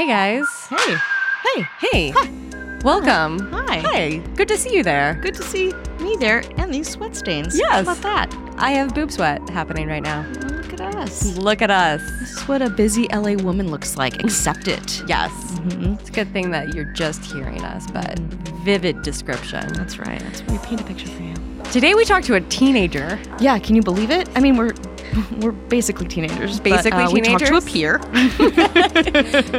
[0.00, 0.66] Hey guys.
[0.70, 0.96] Hey.
[1.44, 1.66] Hey.
[1.78, 2.12] Hey.
[2.82, 3.38] Welcome.
[3.52, 3.80] Hi.
[3.80, 4.16] Hi.
[4.34, 5.20] Good to see you there.
[5.20, 7.58] Good to see me there and these sweat stains.
[7.58, 7.70] Yes.
[7.70, 8.34] How about that?
[8.56, 10.26] I have boob sweat happening right now.
[10.56, 11.36] Look at us.
[11.36, 12.00] Look at us.
[12.18, 14.14] This is what a busy LA woman looks like.
[14.24, 15.02] Accept it.
[15.06, 15.32] Yes.
[15.58, 16.00] Mhm.
[16.00, 18.18] It's a good thing that you're just hearing us, but
[18.64, 19.70] vivid description.
[19.74, 20.20] That's right.
[20.20, 21.34] That's we paint a picture for you.
[21.70, 23.16] Today we talked to a teenager.
[23.38, 24.28] Yeah, can you believe it?
[24.34, 24.72] I mean, we're
[25.40, 26.58] we're basically teenagers.
[26.58, 28.00] but, Basically uh, We talked to a peer,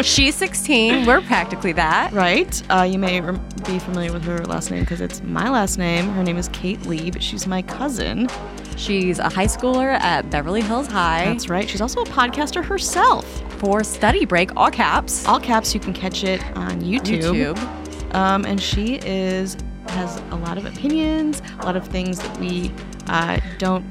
[0.04, 1.06] She's 16.
[1.06, 2.12] We're practically that.
[2.12, 2.62] right?
[2.70, 6.10] Uh, you may be familiar with her last name because it's my last name.
[6.10, 8.28] Her name is Kate Lieb, but She's my cousin.
[8.76, 11.70] She's a high schooler at Beverly Hills High That's right.
[11.70, 13.26] She's also a podcaster herself.
[13.60, 15.26] for study break, all caps.
[15.26, 15.74] All caps.
[15.74, 17.56] You can catch it on YouTube.
[17.56, 18.14] YouTube.
[18.14, 19.56] Um, and she is
[19.92, 22.72] has a lot of opinions, a lot of things that we
[23.08, 23.86] uh, don't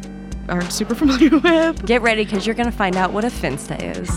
[0.48, 1.86] aren't super familiar with.
[1.86, 4.10] Get ready because you're going to find out what a finsta is.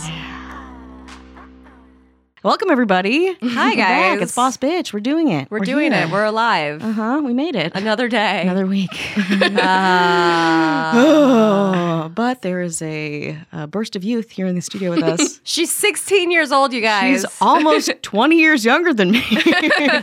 [2.43, 3.27] Welcome everybody.
[3.27, 3.77] Hi, We're back.
[3.77, 4.21] guys.
[4.21, 4.91] It's Boss Bitch.
[4.91, 5.49] We're doing it.
[5.49, 6.09] We're, doing it.
[6.11, 6.83] We're alive.
[6.83, 7.21] uh huh.
[7.23, 7.71] We made it.
[7.73, 8.41] Another day.
[8.41, 8.89] Another week.
[9.55, 10.91] Ah.
[10.95, 15.39] oh, but there is a, a burst of youth here in the studio with us.
[15.43, 17.21] She's 16 years old, you guys.
[17.21, 19.23] She's almost 20 years younger than me.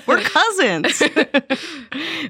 [0.06, 1.02] We're cousins.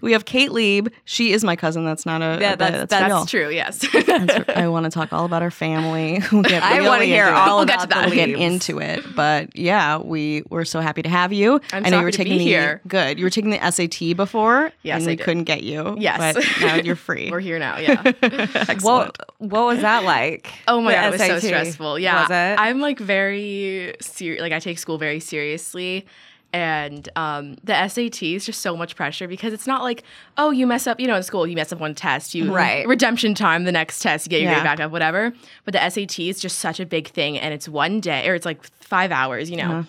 [0.03, 0.89] we have Kate Lieb.
[1.05, 1.85] She is my cousin.
[1.85, 2.39] That's not a.
[2.41, 3.27] Yeah, that's- that's real.
[3.27, 3.79] True, yes.
[3.93, 6.21] That's- I want to talk all about our family.
[6.33, 7.41] We'll get I really want to hear into it.
[7.41, 8.11] all We'll get about to that.
[8.11, 11.61] the We'll get into it, but yeah, we we're so happy to have you.
[11.73, 12.81] I'm I so know you were taking the here.
[12.87, 13.19] good.
[13.19, 15.97] You were taking the SAT before, Yes, and we couldn't get you.
[15.99, 16.35] Yes.
[16.35, 17.31] but now you're free.
[17.31, 18.13] We're here now, yeah.
[18.83, 20.51] What, what was that like?
[20.69, 21.99] Oh my god, it was so stressful.
[21.99, 22.57] Yeah.
[22.59, 26.07] I'm like very serious like I take school very seriously.
[26.53, 30.03] And um, the SAT is just so much pressure because it's not like,
[30.37, 32.87] oh, you mess up, you know, in school, you mess up one test, you Right.
[32.89, 34.57] redemption time, the next test, you get your Yeah.
[34.57, 35.33] grade back up, whatever.
[35.65, 38.47] But the SAT is just such a big thing, and it's one day or it's
[38.47, 39.71] like five hours, you know.
[39.71, 39.83] Uh-huh.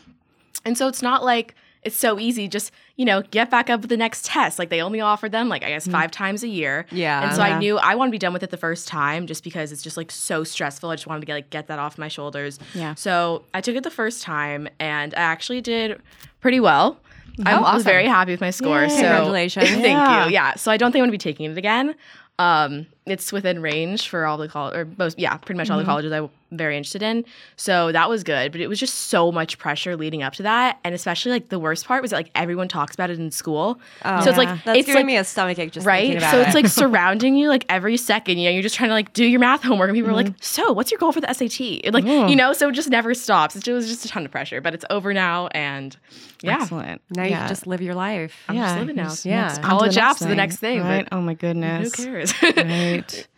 [0.63, 2.47] And so it's not like it's so easy.
[2.47, 4.59] Just you know, get back up with the next test.
[4.59, 6.85] Like they only offer them like I guess five times a year.
[6.91, 7.23] Yeah.
[7.27, 7.55] And so Yeah.
[7.55, 9.81] I knew I want to be done with it the first time, just because it's
[9.81, 10.89] just like so stressful.
[10.89, 12.59] I just wanted to get like get that off my shoulders.
[12.75, 12.93] Yeah.
[12.95, 15.99] So I took it the first time, and I actually did
[16.39, 16.99] pretty well.
[17.45, 17.83] I Oh, was awesome.
[17.83, 18.81] very happy with my score.
[18.81, 18.89] Yay.
[18.89, 19.69] So Congratulations.
[19.69, 20.25] Thank Yeah.
[20.27, 20.31] you.
[20.33, 20.55] Yeah.
[20.55, 21.95] So I don't think I'm gonna be taking it again.
[22.37, 25.85] Um, it's within range for all the college or most, yeah, pretty much all Mm-hmm.
[25.85, 27.25] the colleges I'm very interested in.
[27.55, 30.79] So that was good, but it was just so much pressure leading up to that,
[30.83, 33.79] and especially like the worst part was that like everyone talks about it in school.
[34.03, 36.15] so it's like Oh, That's it's giving like me a stomachache just right.
[36.17, 36.45] about So it.
[36.47, 38.37] it's like surrounding you like every second.
[38.37, 40.27] You know, you're just trying to like do your math homework, and people are Mm-hmm.
[40.33, 42.29] like, "So, what's your goal for the SAT?" Like, Mm.
[42.29, 43.55] you know, so it just never stops.
[43.55, 45.95] It was just a ton of pressure, but it's over now, and
[46.43, 47.01] yeah, Excellent.
[47.11, 47.39] now you yeah.
[47.39, 48.35] can just live your life.
[48.49, 49.13] I'm just living now.
[49.23, 49.43] Yeah.
[49.47, 51.07] next- College apps is the next thing, Right?
[51.11, 51.95] Oh my goodness.
[51.95, 52.33] who cares?
[52.43, 52.57] Right.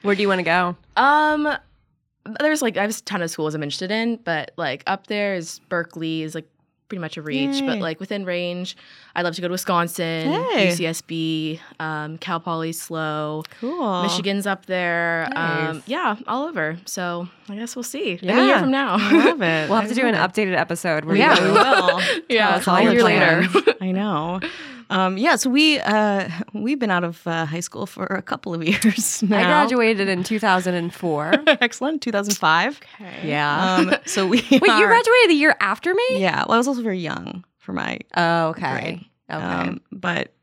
[0.01, 0.75] Where do you want to go?
[0.95, 1.47] Um,
[2.39, 5.35] there's like I have a ton of schools I'm interested in, but like up there
[5.35, 6.47] is Berkeley is like
[6.89, 7.65] pretty much a reach, Yay.
[7.65, 8.77] but like within range,
[9.15, 10.67] I'd love to go to Wisconsin, Hey.
[10.69, 14.03] UCSB, um, Cal Poly SLO, Cool.
[14.03, 15.69] Michigan's up there, Nice.
[15.75, 16.77] um, yeah, all over.
[16.85, 18.45] So I guess we'll see in a Yeah.
[18.45, 18.97] year from now.
[18.99, 19.69] I love it.
[19.69, 20.17] We'll have I to do an it.
[20.19, 21.05] updated episode.
[21.05, 22.01] Where Yeah, you we will.
[22.29, 23.47] yeah, us all a your year later.
[23.81, 24.39] I know.
[24.89, 28.53] Um, yeah, so we uh, we've been out of uh, high school for a couple
[28.53, 29.37] of years now.
[29.39, 30.23] I graduated in
[30.73, 31.33] 2004.
[31.61, 32.79] Excellent, 2005.
[33.01, 33.27] Okay.
[33.27, 33.75] yeah.
[33.77, 36.03] Um, so we Wait, you graduated the year after me?
[36.21, 38.71] Yeah, well, I was also very young for my Oh, okay.
[38.71, 39.05] grade.
[39.31, 39.43] Okay.
[39.43, 40.33] Um, but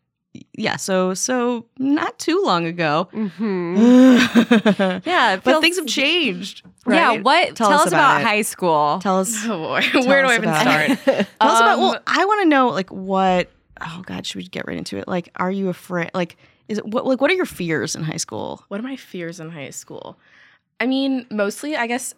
[0.57, 3.09] yeah, so so not too long ago.
[3.12, 6.62] hmm yeah, Yeah, it but things have changed.
[6.87, 6.97] Right?
[6.97, 7.21] Yeah.
[7.21, 7.57] What?
[7.57, 8.99] Tell Tell, us us about about, high school.
[9.03, 9.34] Tell us.
[9.45, 10.91] Oh boy, Tell where do I even start?
[10.91, 11.05] it.
[11.41, 11.75] Tell us about.
[11.78, 13.51] Um, Well, I want to know like what.
[13.81, 15.09] Oh God, should we get right into it?
[15.09, 16.11] Like, are you afraid?
[16.15, 16.37] Like,
[16.69, 17.07] is it what?
[17.07, 18.65] Like, what are your fears in high school?
[18.69, 20.19] What are my fears in high school?
[20.79, 22.15] I mean, mostly, I guess,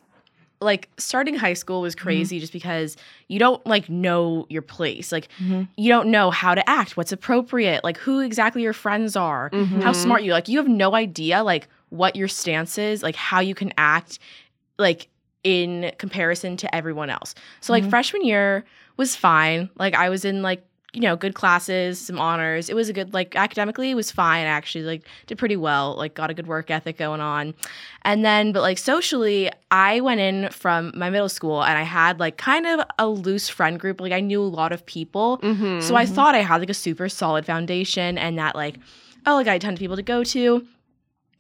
[0.61, 2.97] like starting high school was crazy just because
[3.29, 5.11] you don't like know your place.
[5.11, 5.67] Like, Mhm.
[5.77, 9.91] you don't know how to act, what's appropriate, like who exactly your friends are, how
[9.91, 9.97] Mhm.
[9.97, 10.33] smart you.
[10.33, 14.19] Like, you have no idea like what your stance is, like how you can act,
[14.79, 15.09] like
[15.43, 17.35] in comparison to everyone else.
[17.61, 17.91] So like Mhm.
[17.91, 18.65] freshman year
[18.97, 19.69] was fine.
[19.77, 22.69] Like I was in like you know good classes, some honors.
[22.69, 24.45] It was a good like academically it was fine.
[24.47, 25.95] I actually like did pretty well.
[25.97, 27.55] Like got a good work ethic going on.
[28.03, 32.21] And then but like socially, I went in from my middle school and I had
[32.21, 34.01] like kind of a loose friend group.
[34.01, 35.39] Like I knew a lot of people.
[35.39, 35.81] Mm-hmm.
[35.81, 38.77] So I thought I had like a super solid foundation and that like
[39.27, 40.67] oh like I had a ton of people to go to.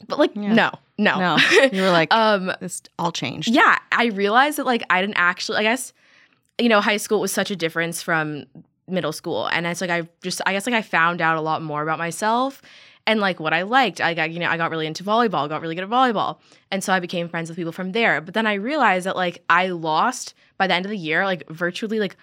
[0.08, 0.54] But like Yeah.
[0.54, 1.18] no, no.
[1.18, 1.36] No,
[1.72, 3.48] you were like, um this all changed.
[3.48, 5.92] yeah, I realized that like I didn't actually I guess
[6.58, 8.44] you know, high school was such a difference from
[8.88, 9.46] middle school.
[9.46, 11.98] And it's like I just I guess like I found out a lot more about
[11.98, 12.60] myself
[13.06, 14.00] and like what I liked.
[14.00, 16.38] I got, you know, I got really into volleyball, got really good at volleyball.
[16.70, 18.20] And so I became friends with people from there.
[18.20, 21.48] But then I realized that like I lost by the end of the year, like
[21.48, 22.16] virtually like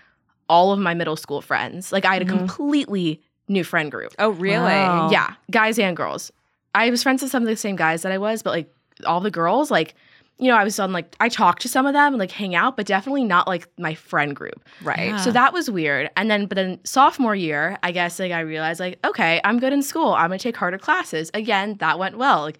[0.47, 1.91] all of my middle school friends.
[1.91, 2.33] Like I had Mhm.
[2.33, 4.13] a completely new friend group.
[4.19, 4.63] Oh, really?
[4.63, 5.09] Wow.
[5.11, 6.31] Yeah, guys and girls.
[6.75, 8.71] I was friends with some of the same guys that I was, but like
[9.05, 9.95] all the girls, like,
[10.39, 12.55] you know, I was on like I talked to some of them and like hang
[12.55, 14.63] out, but definitely not like my friend group.
[14.81, 15.09] Right.
[15.09, 15.17] Yeah.
[15.17, 16.09] So that was weird.
[16.15, 19.73] And then but then sophomore year, I guess like I realized like, okay, I'm good
[19.73, 20.13] in school.
[20.13, 21.29] I'm gonna take harder classes.
[21.33, 22.41] Again, that went well.
[22.41, 22.57] Like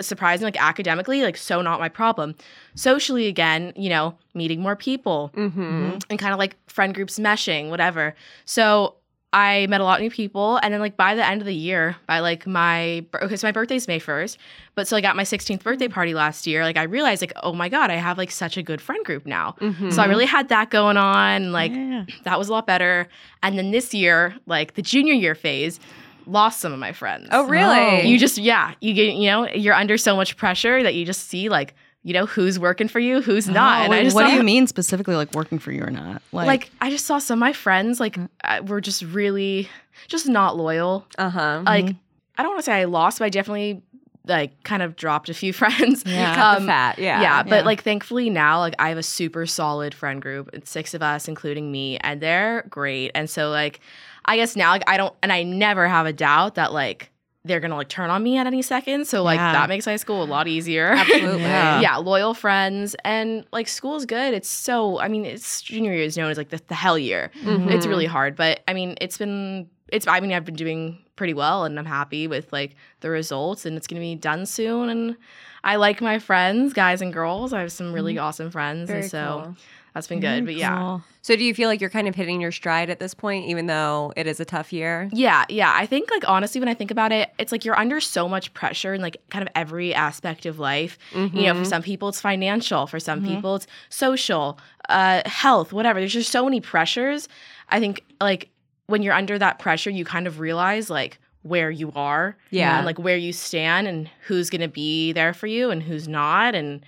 [0.00, 2.34] surprising, like academically, like so not my problem.
[2.74, 5.98] Socially again, you know, meeting more people Mm-hmm.
[6.10, 8.14] and kind of like friend groups meshing, whatever.
[8.46, 8.96] So
[9.34, 11.54] I met a lot of new people, and then like by the end of the
[11.54, 14.36] year, by like my okay, so my birthday's May first,
[14.74, 16.64] but so I got my 16th birthday party last year.
[16.64, 19.24] Like I realized like oh my god, I have like such a good friend group
[19.24, 19.54] now.
[19.60, 19.90] Mm-hmm.
[19.90, 21.50] So I really had that going on.
[21.52, 22.04] Like Yeah.
[22.24, 23.08] that was a lot better.
[23.42, 25.80] And then this year, like the junior year phase,
[26.26, 27.28] lost some of my friends.
[27.32, 28.06] oh, really?
[28.06, 31.28] You just yeah, you get you know you're under so much pressure that you just
[31.28, 33.82] see like you know who's working for you, who's not.
[33.82, 36.20] Oh, and I just what do you mean specifically, like working for you or not?
[36.32, 39.68] like, I just saw some of my friends like uh, were just really
[40.08, 41.06] just not loyal.
[41.18, 41.62] uh huh.
[41.64, 41.94] Like
[42.36, 43.82] I don't want to say I lost, but I definitely
[44.26, 46.02] like kind of dropped a few friends.
[46.06, 46.34] Yeah.
[46.34, 46.98] Cut the Um, fat.
[46.98, 47.20] Yeah.
[47.22, 47.62] Yeah, but Yeah.
[47.62, 50.50] like thankfully now, like I have a super solid friend group.
[50.52, 53.12] It's six of us, including me, and they're great.
[53.14, 53.78] And so like,
[54.24, 57.10] I guess now like I don't, and I never have a doubt that like
[57.44, 59.06] they're gonna like turn on me at any second.
[59.06, 59.52] So like Yeah.
[59.52, 60.92] that makes high school a lot easier.
[60.92, 61.42] Absolutely.
[61.52, 61.80] Yeah.
[61.80, 64.32] yeah, loyal friends, and like school's good.
[64.34, 67.30] It's so I mean, it's junior year is known as like the, the hell year.
[67.42, 67.70] Mhm.
[67.70, 71.34] It's really hard, but I mean, it's been it's I mean I've been doing pretty
[71.34, 75.16] well, and I'm happy with like the results, and it's gonna be done soon, and.
[75.64, 77.52] I like my friends, guys and girls.
[77.52, 79.56] I have some really awesome friends, Very and so cool.
[79.94, 80.38] That's been good.
[80.38, 80.46] Mm-hmm.
[80.46, 81.02] But yeah, Cool.
[81.22, 83.66] So do you feel like you're kind of hitting your stride at this point, even
[83.66, 85.08] though it is a tough year?
[85.12, 85.72] Yeah, yeah.
[85.74, 88.52] I think like honestly, when I think about it, it's like you're under so much
[88.54, 90.98] pressure in like kind of every aspect of life.
[91.14, 91.64] You know, for mm-hmm.
[91.64, 93.36] some people it's financial, for some mm-hmm.
[93.36, 94.58] people it's social,
[94.88, 96.00] uh, health, whatever.
[96.00, 97.28] There's just so many pressures.
[97.68, 98.50] I think like
[98.86, 102.78] when you're under that pressure, you kind of realize like where you are, Yeah.
[102.78, 106.54] and like where you stand, and who's gonna be there for you and who's not,
[106.54, 106.84] and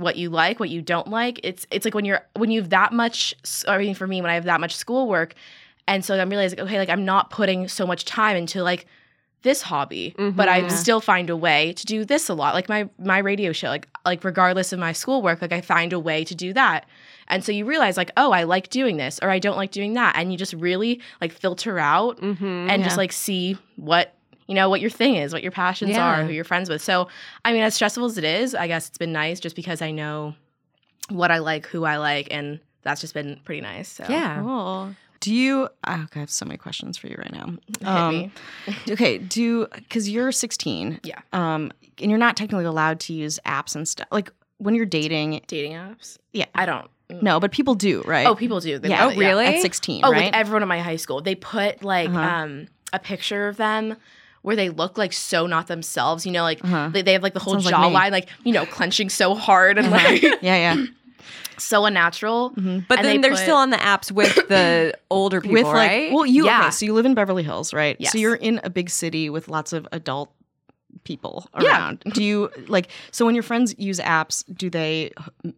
[0.00, 1.40] what you like, what you don't like.
[1.44, 3.34] It's it's like when you're when you have that much.
[3.68, 5.34] I mean, for me, when I have that much schoolwork,
[5.86, 8.86] and so I'm realizing, okay, like I'm not putting so much time into like
[9.42, 10.70] this hobby, but I Mhm.
[10.70, 12.54] still find a way to do this a lot.
[12.54, 15.98] Like my my radio show, like like regardless of my schoolwork, like I find a
[15.98, 16.84] way to do that.
[17.28, 19.94] And so you realize like, oh, I like doing this or I don't like doing
[19.94, 22.68] that, and you just really like filter out Mm-hmm.
[22.70, 24.14] and just like see what
[24.50, 26.04] you know what your thing is, what your passions Yeah.
[26.20, 26.82] are, who you're friends with.
[26.82, 27.08] So
[27.44, 29.92] I mean, as stressful as it is, I guess it's been nice just because I
[29.92, 30.34] know
[31.08, 33.88] what I like, who I like, and that's just been pretty nice.
[33.88, 34.40] So yeah.
[34.42, 34.94] Cool.
[35.20, 35.68] Do you?
[35.86, 37.54] oh, okay, I have so many questions for you right now.
[37.84, 38.32] Um,
[38.88, 41.00] okay, do because you're 16.
[41.04, 41.20] Yeah.
[41.32, 44.08] Um, and you're not technically allowed to use apps and stuff.
[44.10, 46.16] Like when you're dating, dating apps.
[46.32, 46.46] Yeah.
[46.54, 46.88] I don't.
[47.22, 48.26] no, but people do, right?
[48.26, 48.78] Oh, people do.
[48.78, 49.06] They yeah.
[49.06, 49.44] Oh, really?
[49.46, 50.24] At 16, Oh, right?
[50.26, 52.20] like everyone in my high school, they put like Uh-huh.
[52.20, 53.96] um a picture of them
[54.42, 56.24] where they look like so not themselves.
[56.26, 56.88] You know, like Uh-huh.
[56.92, 59.78] they, they have like the whole sounds like jawline, like, you know, clenching so hard
[59.78, 60.08] and Uh-huh.
[60.12, 60.84] like yeah, yeah.
[61.58, 62.50] so unnatural.
[62.56, 62.86] Mhm.
[62.88, 65.64] But And then they they're put- still on the apps with the older people, With
[65.66, 66.12] like, right?
[66.12, 66.60] well, you Yeah.
[66.62, 66.70] okay?
[66.70, 67.96] So you live in Beverly Hills, right?
[67.98, 68.12] Yes.
[68.12, 70.30] So you're in a big city with lots of adult
[71.04, 71.68] people Yeah.
[71.78, 72.02] around.
[72.14, 72.88] Do you like?
[73.10, 75.12] So when your friends use apps, do they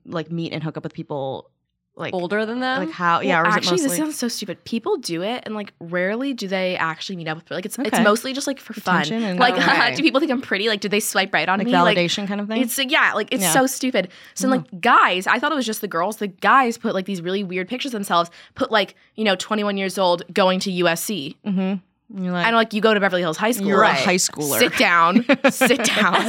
[0.04, 1.50] like meet and hook up with people
[1.94, 2.86] like older than them.
[2.86, 3.16] like how?
[3.18, 4.64] Well, yeah, or actually, it this sounds so stupid.
[4.64, 7.50] People do it, and like rarely do they actually meet up with.
[7.50, 9.12] Like it's it's mostly just like for fun.
[9.12, 9.94] And- Like, Okay.
[9.94, 10.68] do people think I'm pretty?
[10.68, 11.72] Like, do they swipe right on like me?
[11.72, 12.62] validation kind of thing?
[12.62, 13.52] It's yeah, like it's Yeah.
[13.52, 14.08] so stupid.
[14.34, 16.16] So like guys, I thought it was just the girls.
[16.16, 18.30] The guys put like these really weird pictures of themselves.
[18.54, 21.36] Put like you know, 21 years old, going to USC.
[21.46, 22.22] mm-hmm.
[22.24, 23.68] You're like, And like you go to Beverly Hills High School.
[23.68, 23.98] you're Right.
[23.98, 24.58] a high schooler.
[24.58, 26.14] Sit down, sit down.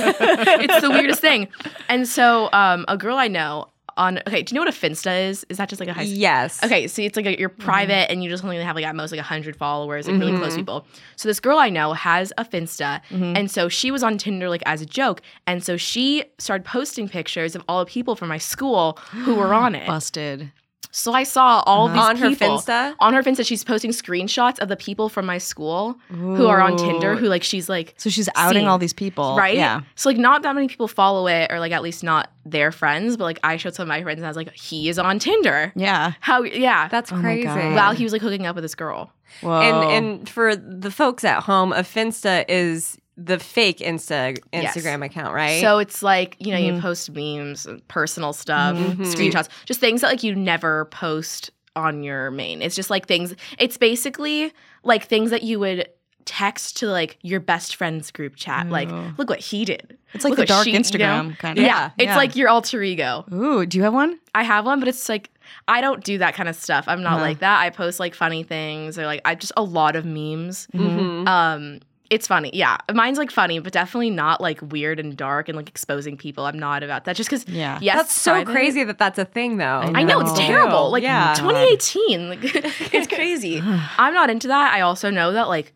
[0.62, 1.50] it's the weirdest thing.
[1.90, 5.30] And so um, a girl I know on okay, do you know what a Finsta
[5.30, 5.46] is?
[5.50, 6.18] Is that just like a high school?
[6.18, 6.64] yes.
[6.64, 9.12] Okay, see, it's like a, you're private and you just only have like at most
[9.12, 10.58] like hundred followers, like really close Mhm.
[10.58, 10.88] people.
[11.16, 13.38] So this girl I know has a Finsta, Mhm.
[13.38, 17.08] and so she was on Tinder like as a joke, and so she started posting
[17.10, 19.88] pictures of all the people from my school who were on it.
[19.94, 20.52] Busted.
[20.96, 21.94] So I saw all Uh-huh.
[21.96, 22.94] these On her Finsta.
[23.00, 23.44] on her Finsta.
[23.46, 27.42] She's posting screenshots of the people from my school who are on Tinder, who like
[27.42, 28.68] she's like So she's outing seen.
[28.68, 29.56] all these people, right?
[29.58, 29.82] Yeah.
[29.96, 33.18] So like not that many people follow it, or like at least not their friends,
[33.18, 35.18] but like I showed some of my friends and I was like, he is on
[35.18, 35.74] Tinder.
[35.76, 36.14] Yeah.
[36.20, 36.44] How?
[36.44, 36.88] Yeah.
[36.90, 37.46] That's Oh crazy.
[37.46, 37.74] God.
[37.76, 39.12] While he was like hooking up with this girl.
[39.42, 39.62] Whoa.
[39.62, 44.76] and and for the folks at home, a Finsta is the fake Insta Yes.
[44.76, 45.62] Instagram account, right?
[45.62, 46.82] So it's like, you know, you Mhm.
[46.82, 48.96] post memes, personal stuff, Mhm.
[49.06, 52.62] screenshots, just things that like you never post on your main.
[52.62, 54.52] It's just like things it's basically
[54.84, 55.88] like things that you would
[56.26, 58.70] text to like your best friend's group chat.
[58.70, 59.98] Like, look what he did.
[60.14, 60.82] it's like look the dark she- you know?
[60.84, 61.66] Instagram kind of.
[61.66, 61.88] Yeah.
[61.88, 61.92] of.
[61.98, 63.26] It's like your alter ego.
[63.34, 64.20] Ooh, do you have one?
[64.36, 65.30] I have one, but it's like
[65.68, 66.86] I don't do that kind of stuff.
[66.88, 67.22] I'm not Uh-huh.
[67.22, 67.60] like that.
[67.62, 70.68] I post like funny things or like I just a lot of memes.
[70.74, 71.28] Mhm.
[71.28, 71.80] Um,
[72.14, 72.52] it's funny.
[72.54, 76.46] Yeah, mine's like funny, but definitely not like weird and dark and like exposing people.
[76.46, 77.16] I'm not about that.
[77.16, 77.48] Just because.
[77.48, 77.80] Yeah.
[77.82, 79.66] Yes, That's so private- crazy that that's a thing, though.
[79.84, 80.92] I I know it's terrible.
[80.92, 81.34] Like yeah.
[81.38, 82.40] 2018, like
[82.94, 83.62] it's crazy.
[83.98, 84.74] I'm not into that.
[84.74, 85.74] I also know that like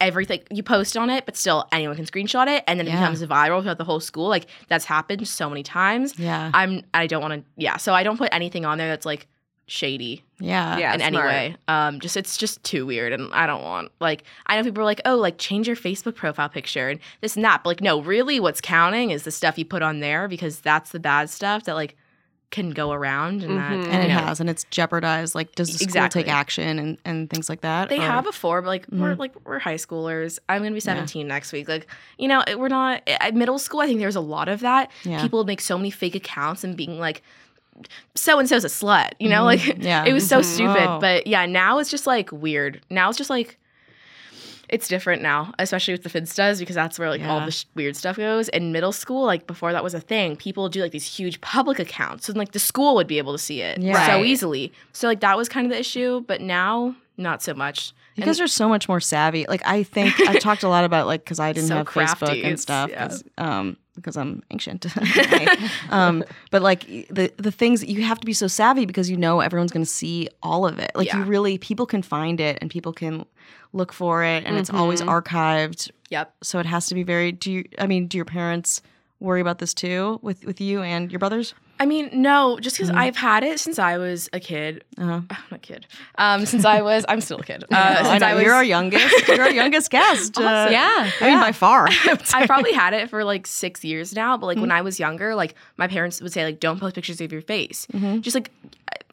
[0.00, 3.22] everything you post on it, but still anyone can screenshot it, and then it becomes
[3.22, 4.28] viral throughout the whole school.
[4.28, 6.18] Like that's happened so many times.
[6.18, 6.50] Yeah.
[6.54, 6.82] I'm.
[6.94, 7.44] I don't want to.
[7.56, 7.76] Yeah.
[7.78, 9.26] So I don't put anything on there that's like
[9.66, 10.76] shady yeah.
[10.76, 11.28] Yeah, in any smart.
[11.28, 11.56] way.
[11.68, 14.84] Um, just it's just too weird, and I don't want like I know people are
[14.84, 18.00] like, oh, like change your Facebook profile picture and this and that, but like no,
[18.02, 21.64] really, what's counting is the stuff you put on there because that's the bad stuff
[21.64, 21.96] that like
[22.50, 23.84] can go around and Mhm.
[23.84, 25.34] that And it know, has, and it's jeopardized.
[25.34, 26.22] Like, does the school Exactly.
[26.22, 27.88] take action and, and things like that?
[27.88, 29.18] They or- have before, but like we're Mhm.
[29.18, 30.38] like we're high schoolers.
[30.48, 30.80] I'm gonna be Yeah.
[30.82, 31.68] 17 next week.
[31.68, 33.80] Like you know, we're not at middle school.
[33.80, 34.92] I think there's a lot of that.
[35.04, 35.20] Yeah.
[35.22, 37.22] People make so many fake accounts and being like,
[38.14, 39.10] so and so's a slut.
[39.20, 39.44] You know, Mhm.
[39.44, 40.04] like Yeah.
[40.04, 40.44] it was so Mhm.
[40.44, 40.84] stupid.
[40.86, 40.98] Whoa.
[41.00, 42.80] But yeah, now it's just like weird.
[42.90, 43.58] Now it's just like
[44.70, 47.46] it's different now, especially with the Finstas because that's where like all Yeah.
[47.46, 48.48] the sh- weird stuff goes.
[48.48, 51.40] In middle school, like before that was a thing, people would do like these huge
[51.42, 54.06] public accounts, and like the school would be able to see it Yeah.
[54.06, 54.24] so Right.
[54.26, 54.72] easily.
[54.92, 57.92] So like that was kind of the issue, but now not so much.
[58.16, 59.44] You And- guys are so much more savvy.
[59.48, 62.26] Like I think I talked a lot about like because I didn't So have crafty,
[62.26, 63.16] Facebook and stuff yeah.
[63.38, 64.86] um because I'm ancient.
[65.90, 66.80] Um, but like
[67.10, 69.90] the the things you have to be so savvy because you know everyone's going to
[69.90, 70.90] see all of it.
[70.94, 73.24] Like you really people can find it and people can
[73.72, 75.10] look for it and it's always Mm-hmm.
[75.10, 75.90] archived.
[76.10, 76.34] Yep.
[76.42, 77.32] So it has to be very.
[77.32, 77.64] Do you?
[77.78, 78.82] I mean, do your parents
[79.20, 81.54] worry about this too with with you and your brothers?
[81.84, 82.86] I mean, no, just Mm-hmm.
[82.86, 84.82] because I've had it since I was a kid.
[84.96, 85.20] Uh-huh.
[85.30, 85.86] I'm not a kid.
[86.16, 87.62] Um, since I was, I'm still a kid.
[87.70, 89.28] Uh, I since know I was, you're our youngest.
[89.28, 90.38] You're our youngest guest.
[90.40, 91.10] Uh, Yeah.
[91.20, 91.88] I mean by far.
[92.32, 94.62] I probably had it for like six years now, but like Mm-hmm.
[94.62, 97.42] when I was younger, like my parents would say like, don't post pictures of your
[97.42, 97.86] face.
[97.92, 98.22] Mhm.
[98.22, 98.50] Just like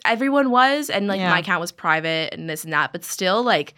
[0.05, 1.29] everyone was, and like Yeah.
[1.29, 3.73] my account was private and this and that, but still like.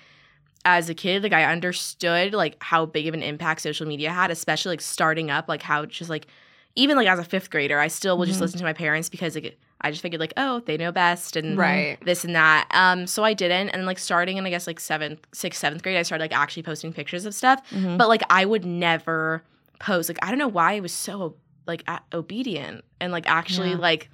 [0.66, 4.32] As a kid, like I understood like how big of an impact social media had,
[4.32, 6.26] especially like starting up, like how just like
[6.76, 8.44] even like as a fifth grader, I still would just Mhm.
[8.44, 11.58] listen to my parents because like I just figured like, oh, they know best and
[11.58, 11.98] Right.
[12.06, 12.68] this and that.
[12.72, 15.98] Um, so I didn't, and like starting in I guess like seventh, sixth, seventh grade,
[15.98, 17.62] I started like actually posting pictures of stuff.
[17.72, 17.98] Mhm.
[17.98, 19.44] But like I would never
[19.80, 20.10] post.
[20.10, 21.36] Like I don't know why I was so
[21.68, 23.78] like a- obedient and like actually Yeah.
[23.78, 24.10] like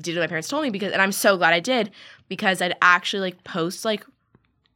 [0.00, 1.90] did what my parents told me because, and I'm so glad I did
[2.28, 4.04] because I'd actually like post like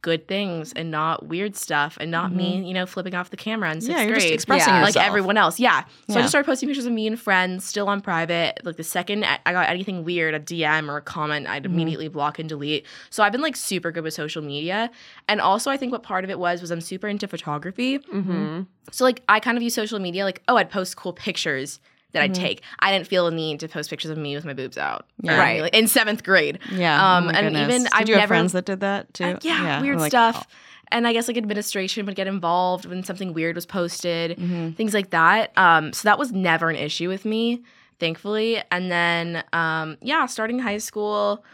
[0.01, 3.69] good things and not weird stuff and not me, you know, flipping off the camera
[3.69, 3.97] in sixth Mm-hmm.
[3.97, 4.79] yeah, you're grade just expressing Yeah.
[4.81, 5.05] like yourself.
[5.07, 5.59] everyone else.
[5.59, 5.83] Yeah.
[6.07, 8.61] So I just started posting pictures of me and friends, still on private.
[8.63, 11.65] Like the second I got anything weird, a DM or a comment, I'd Mhm.
[11.65, 12.85] immediately block and delete.
[13.09, 14.89] So I've been like super good with social media.
[15.27, 17.99] And also I think what part of it was was I'm super into photography.
[17.99, 18.61] Mm-hmm.
[18.91, 21.79] So like I kind of use social media like, oh, I'd post cool pictures
[22.13, 22.35] that I'd Mhm.
[22.35, 22.61] take.
[22.79, 25.05] I didn't feel a need to post pictures of me with my boobs out.
[25.21, 25.37] Yeah.
[25.39, 25.61] Right.
[25.61, 26.59] like, in seventh grade.
[26.71, 26.95] Yeah.
[27.17, 27.67] Um, oh and goodness.
[27.69, 29.23] even Did I've you have never- friends that did that too?
[29.25, 30.47] Uh, yeah, or weird like, stuff.
[30.91, 34.75] And I guess like administration would get involved when something weird was posted oh, mhm.
[34.75, 35.51] things like that.
[35.55, 37.61] Um, so that was never an issue with me,
[37.99, 38.59] thankfully.
[38.71, 41.45] And then, um, yeah, starting high school,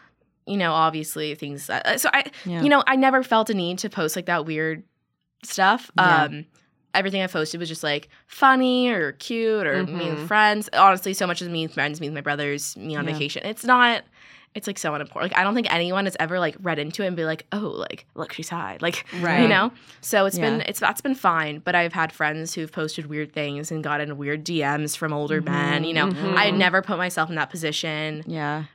[0.48, 1.70] you know, obviously things.
[1.70, 2.62] Uh, so I, Yeah.
[2.62, 4.84] you know, I never felt a need to post like that weird
[5.44, 5.92] stuff.
[5.98, 6.28] Yeah.
[6.96, 10.16] Everything I posted was just like funny or cute or me Mm-hmm.
[10.16, 10.70] with friends.
[10.74, 13.14] Honestly, so much as me with friends, me with my brothers, me on Yeah.
[13.14, 13.46] vacation.
[13.46, 14.04] It's not.
[14.56, 15.34] It's like so unimportant.
[15.34, 17.58] Like I don't think anyone has ever like read into it and be like, oh,
[17.90, 18.78] like look, she's high.
[18.80, 19.42] Like Right.
[19.42, 20.50] you know so it's Yeah.
[20.50, 24.18] been it's that's been fine but i've had friends who've posted weird things and gotten
[24.18, 26.36] weird dms from older men you know Mhm.
[26.36, 28.66] i had never put myself in that position Yeah.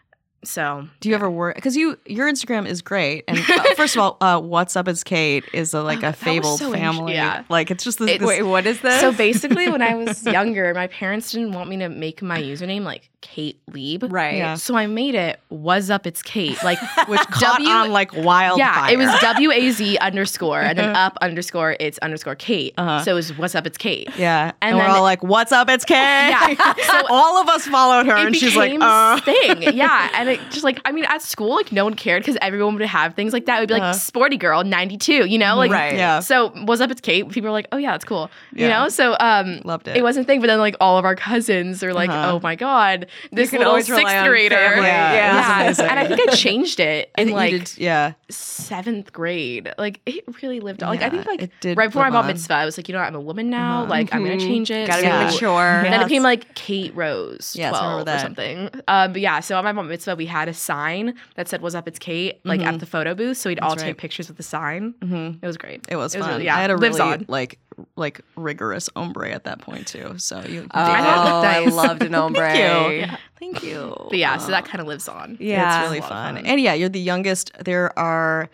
[0.43, 1.53] So Do you ever worry?
[1.55, 5.05] Because you, your Instagram is great, and uh, first of all, uh, "What's Up?" It's
[5.05, 7.13] Kate is a, like Oh, a fabled so family.
[7.13, 7.45] yeah.
[7.51, 8.11] Like it's just this.
[8.13, 9.01] It- this Wait, what is this?
[9.01, 12.83] so basically when i was younger my parents didn't want me to make my username
[12.83, 14.37] like kate lieb right.
[14.37, 14.55] Yeah.
[14.55, 18.57] so i made it was up it's kate like which caught W- on like wildfire.
[18.59, 23.05] yeah it was w-a-z underscore and then up underscore it's underscore kate Uh-huh.
[23.05, 25.53] so it was what's up it's kate Yeah, and, And we're then- all like, "What's
[25.53, 25.69] up?
[25.69, 25.97] It's Kate."
[26.31, 26.55] Yeah.
[26.83, 29.63] So- all of us followed her, it and she's like, "Uh." thing.
[29.75, 30.09] Yeah.
[30.15, 32.87] And it just like, I mean, at school, like no one cared because everyone would
[32.87, 33.59] have things like that.
[33.59, 33.93] It would be like Uh-huh.
[33.93, 35.57] sporty girl 92, you know?
[35.57, 35.95] Like, Right.
[35.95, 36.91] Yeah, so what's up?
[36.91, 37.29] It's Kate.
[37.29, 38.31] People are like, oh yeah, that's cool.
[38.55, 38.79] You Yeah.
[38.85, 38.89] know?
[38.89, 39.97] So, um, loved it.
[39.97, 42.33] it wasn't a thing, but then like all of our cousins are like, Uh-huh.
[42.35, 44.55] oh my God, this can little always rely sixth on grader.
[44.57, 44.87] family.
[44.87, 45.63] Yeah, Yeah.
[45.79, 45.91] Yeah.
[45.91, 49.73] And I think I changed it in like did- yeah, seventh grade.
[49.79, 50.91] Like it really lived on.
[50.91, 52.27] Like I think like it did right before I live bar on.
[52.29, 53.83] mitzvah, I was like, you know, what, I'm a woman now.
[53.83, 53.91] Uh-huh.
[53.91, 54.41] Like I'm gonna Mhm.
[54.41, 54.87] change it.
[54.89, 55.27] Gotta Yeah.
[55.27, 55.83] be mature.
[55.83, 58.21] Then it became like Kate Rose, Yes, 12 remember or that.
[58.23, 58.71] something.
[58.89, 61.75] Um, but yeah, so on my bat mitzvah, we had a sign that said, What's
[61.75, 62.67] up, it's Kate, like Mhm.
[62.75, 63.37] at the photo booth.
[63.39, 64.95] So we'd all That's take pictures with the sign.
[65.03, 65.85] hmm It was great.
[65.89, 66.35] it was It was fun.
[66.35, 67.25] really- yeah, I had a lives really on.
[67.29, 67.59] like
[67.97, 70.13] like rigorous ombre at that point too.
[70.19, 70.69] So you, Oh, did it.
[70.75, 72.51] I loved an ombre.
[72.53, 73.00] Thank you.
[73.01, 73.17] Yeah.
[73.39, 73.95] Thank you.
[74.09, 75.37] But yeah, so that kind of lives on.
[75.41, 75.81] Yeah.
[75.83, 76.35] it's really a lot of fun.
[76.37, 76.47] fun.
[76.47, 77.53] And yeah, you're the youngest.
[77.65, 78.49] There are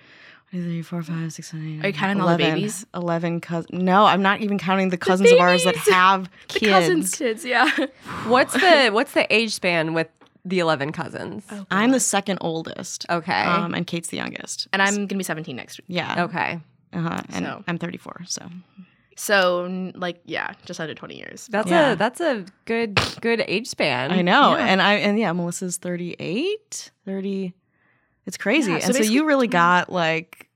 [0.52, 2.86] one, two, three, four, five, six, seven, eight, Are you counting all the 11 babies?
[2.94, 3.82] Eleven cousins.
[3.82, 5.92] No, I'm not even counting the cousins of ours that babies!
[5.92, 7.68] have The cousins' kids, yeah.
[8.26, 10.08] What's the what's the age span with
[10.44, 11.44] the eleven cousins?
[11.70, 13.04] I'm the second oldest.
[13.10, 13.42] Okay.
[13.42, 14.68] Um, and Kate's the youngest.
[14.72, 15.86] And I'm gonna be 17 next week.
[15.88, 16.24] Yeah.
[16.24, 16.60] okay.
[16.92, 17.20] Uh-huh.
[17.30, 17.64] And So.
[17.66, 18.22] I'm 34.
[18.26, 18.48] So
[19.16, 21.48] So like yeah, just under 20 years.
[21.50, 21.92] That's Yeah.
[21.92, 24.12] a that's a good good age span.
[24.12, 24.56] I know.
[24.56, 24.66] Yeah.
[24.66, 27.54] And I and yeah, Melissa's 38, 30.
[28.26, 28.72] It's crazy.
[28.72, 30.48] Yeah, so and so you really got like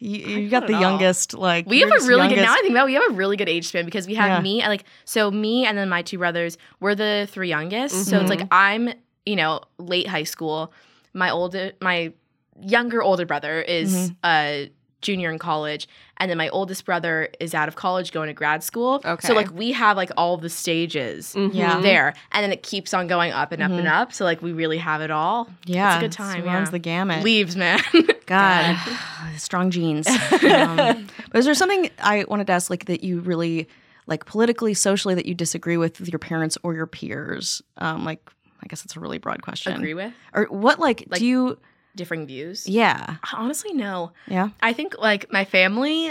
[0.00, 0.80] you, you got got the it all.
[0.82, 3.10] youngest like We have a just really good now I think about it, we have
[3.10, 4.40] a really good age span because we have Yeah.
[4.40, 7.94] me and like so me and then my two brothers, we're the three youngest.
[8.06, 8.40] So it's Mm-hmm.
[8.40, 8.90] like I'm,
[9.26, 10.72] you know, late high school.
[11.14, 12.12] My older my
[12.60, 14.14] younger older brother is Mm-hmm.
[14.24, 14.70] a
[15.00, 15.86] junior in college
[16.18, 19.00] and then my oldest brother is out of college going to grad school.
[19.04, 19.26] Okay.
[19.26, 21.82] So like we have like all the stages Mhm.
[21.82, 24.12] There and then it keeps on going up and up and up.
[24.12, 25.48] So like we really have it all.
[25.64, 25.94] Yeah.
[25.94, 26.42] It's a good time.
[26.42, 26.72] It runs yeah.
[26.72, 27.24] the gamut.
[27.24, 27.80] Leaves, man.
[28.26, 28.76] God,
[29.36, 30.06] strong genes.
[30.48, 33.68] Um, but is there something I wanted to ask, like that you really
[34.06, 37.62] like politically, socially, that you disagree with with your parents or your peers?
[37.76, 38.20] Um, like,
[38.62, 39.74] I guess it's a really broad question.
[39.74, 41.58] Agree with Or what, like, Like- do you?
[41.98, 42.66] Differing views.
[42.66, 44.12] Yeah, Honestly, no.
[44.26, 44.48] yeah.
[44.62, 46.10] I think like my family,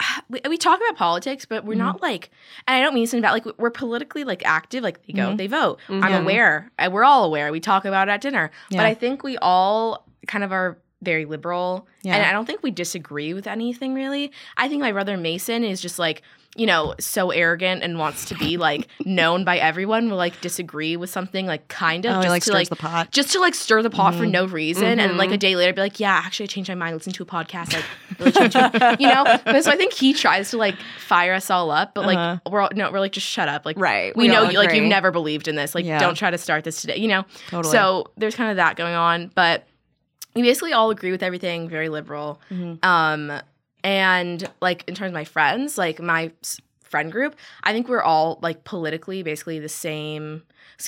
[0.30, 2.30] we, we talk about politics, but we're not like,
[2.66, 4.82] and I don't mean something about like we're politically like active.
[4.82, 5.36] Like they go, Mhm.
[5.36, 5.80] they vote.
[5.88, 6.70] I'm aware.
[6.78, 7.52] I, we're all aware.
[7.52, 8.50] We talk about it at dinner.
[8.70, 8.78] Yeah.
[8.78, 12.16] But I think we all kind of are very liberal, Yeah.
[12.16, 14.32] and I don't think we disagree with anything really.
[14.56, 16.22] I think my brother Mason is just like.
[16.56, 20.10] You know, so arrogant and wants to be like known by everyone.
[20.10, 23.12] Will like disagree with something, like kind of Oh, just like to like the pot.
[23.12, 24.30] just to like stir the pot for Mhm.
[24.32, 25.38] no reason, and like a Mhm.
[25.40, 27.84] day later be like, yeah, actually I changed my mind, listen to a podcast, like
[28.18, 28.56] really changed
[29.00, 29.24] you know.
[29.44, 32.38] But so I think he tries to like fire us all up, but like Uh-huh.
[32.50, 34.16] we're all, no, we're like just shut up, like Right.
[34.16, 36.00] we, know you like you've never believed in this, like Yeah.
[36.00, 37.24] don't try to start this today, you know.
[37.50, 37.70] Totally.
[37.70, 39.67] So there's kind of that going on, but
[40.34, 42.40] we basically all agree with everything, very liberal.
[42.50, 42.84] Mhm.
[42.84, 43.40] Um,
[43.84, 46.30] and like in terms of my friends, like my
[46.84, 50.42] friend group, I think we're all like politically basically the same.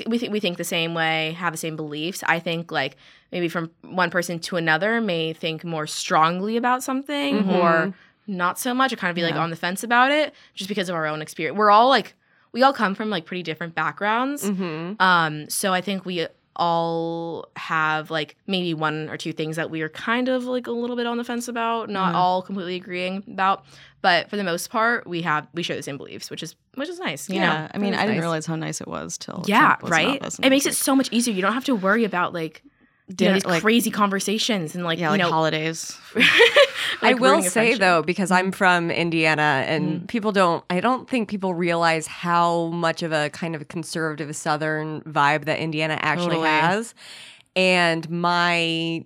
[0.06, 2.22] We think we think the same way, have the same beliefs.
[2.26, 2.96] I think like
[3.32, 7.54] maybe from one person to another may think more strongly about something Mhm.
[7.54, 7.94] or
[8.26, 10.88] not so much, or kind of be like on the fence about it, just because
[10.88, 11.56] of our own experience.
[11.58, 12.14] We're all like
[12.52, 14.44] we all come from like pretty different backgrounds.
[14.48, 15.00] Mhm.
[15.00, 16.26] Um, so I think we
[16.60, 20.70] all have like maybe one or two things that we are kind of like a
[20.70, 22.16] little bit on the fence about, not Mhm.
[22.16, 23.64] all completely agreeing about.
[24.02, 26.88] But for the most part, we have we share the same beliefs, which is which
[26.88, 27.28] is nice.
[27.28, 29.92] You yeah, I mean, I is didn't realize how nice it was till Yeah, Trump
[29.92, 30.22] right.
[30.42, 31.34] It makes it so much easier.
[31.34, 32.69] You don't have to worry about like know,
[33.14, 35.96] Dinner- these like- crazy conversations and like like, yeah, you like know holidays.
[37.02, 37.78] I will say friendship.
[37.80, 40.06] though, because I'm from Indiana, and Mm-hmm.
[40.06, 40.64] people don't.
[40.70, 45.58] I don't think people realize how much of a kind of conservative Southern vibe that
[45.58, 46.48] Indiana actually Totally.
[46.48, 46.94] has.
[47.56, 49.04] And my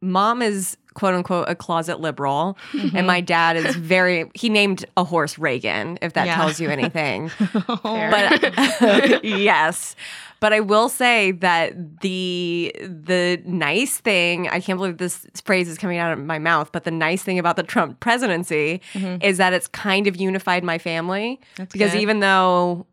[0.00, 2.56] mom is quote unquote a closet liberal,
[2.94, 4.30] and my dad is very.
[4.34, 6.36] He named a horse Reagan, if that Yeah.
[6.36, 7.28] tells you anything.
[7.82, 8.10] Fair.
[8.10, 9.94] but yes
[10.40, 15.78] but i will say that the the nice thing i can't believe this phrase is
[15.78, 19.22] coming out of my mouth but the nice thing about the trump presidency mm-hmm.
[19.22, 22.00] is that it's kind of unified my family That's because good.
[22.00, 22.86] even though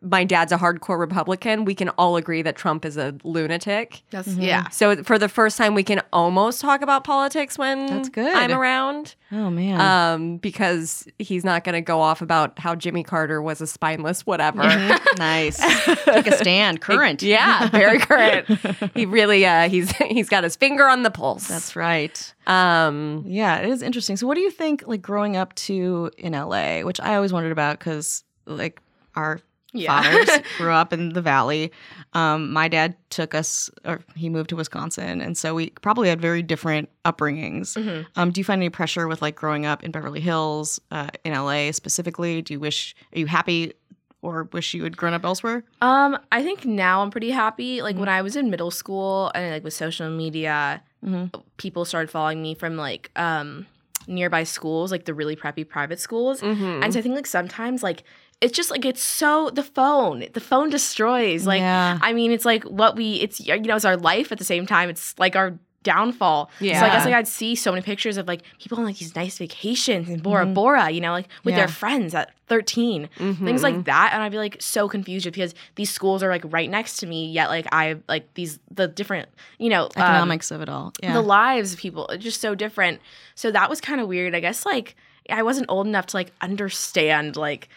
[0.00, 4.28] my dad's a hardcore republican we can all agree that trump is a lunatic That's
[4.28, 4.42] Mm-hmm.
[4.42, 4.68] yeah.
[4.68, 8.32] so for the first time we can almost talk about politics when That's good.
[8.36, 9.80] i'm around oh man.
[9.80, 14.24] um, because he's not going to go off about how Jimmy Carter was a spineless
[14.24, 14.62] whatever.
[15.18, 15.58] nice.
[16.04, 16.80] Take a stand.
[16.88, 17.22] Current.
[17.22, 18.46] yeah, very current.
[18.94, 21.46] he really uh, he's he's got his finger on the pulse.
[21.48, 22.34] That's right.
[22.46, 24.16] um, Yeah, it is interesting.
[24.16, 27.52] So, what do you think, like growing up to in LA, which I always wondered
[27.52, 28.80] about because, like,
[29.14, 29.40] our
[29.74, 30.02] Yeah.
[30.02, 31.70] fathers grew up in the Valley.
[32.14, 36.20] Um, my dad took us, or he moved to Wisconsin, and so we probably had
[36.20, 37.76] very different upbringings.
[37.76, 38.06] Mhm.
[38.16, 41.32] Um, do you find any pressure with like growing up in Beverly Hills, uh, in
[41.34, 42.40] LA specifically?
[42.42, 42.94] Do you wish?
[43.14, 43.72] Are you happy?
[44.20, 45.62] Or wish you had grown up elsewhere?
[45.80, 47.82] Um, I think now I'm pretty happy.
[47.82, 48.00] Like Mm-hmm.
[48.00, 51.30] when I was in middle school and like with social media, Mhm.
[51.56, 53.66] people started following me from like um
[54.08, 56.40] nearby schools, like the really preppy private schools.
[56.40, 56.82] mhm.
[56.82, 58.02] And so I think like sometimes like
[58.40, 61.46] it's just like it's so the phone, the phone destroys.
[61.46, 61.98] Like Yeah.
[62.00, 64.66] I mean, it's like what we it's you know it's our life at the same
[64.66, 64.88] time.
[64.88, 66.50] It's like our downfall.
[66.60, 68.98] yeah So I guess like I'd see so many pictures of like people on like
[68.98, 71.60] these nice vacations in Bora Bora, you know, like with Yeah.
[71.60, 73.62] their friends at 13 things Mhm.
[73.62, 76.96] like that and i'd be like so confused because these schools are like right next
[76.96, 80.68] to me yet like i like these the different you know um, Economics of it
[80.70, 80.94] all.
[81.02, 81.12] Yeah.
[81.12, 83.00] the lives of people are just so different
[83.34, 84.96] so that was kind of weird i guess like
[85.28, 87.68] i wasn't old enough to like understand like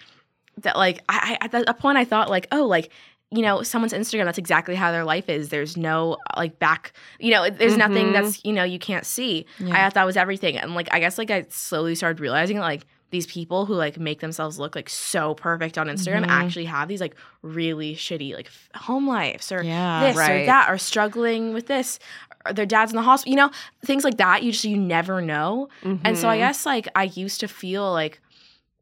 [0.58, 2.92] that like i, I at that point i thought like oh like
[3.32, 7.32] you know someone's instagram that's exactly how their life is there's no like back you
[7.32, 8.14] know there's nothing Mhm.
[8.14, 9.74] that's you know you can't see Yeah.
[9.74, 12.86] i thought that was everything and like i guess like i slowly started realizing like
[13.12, 16.30] these people who like make themselves look like so perfect on instagram Mhm.
[16.30, 20.02] actually have these like really shitty like f- home lives or Yeah.
[20.02, 22.00] this or that or struggling with this
[22.46, 23.52] or their dad's in the hospital you know
[23.86, 26.40] things like that you just you never know and so I Mhm.
[26.40, 28.20] guess like I used to feel like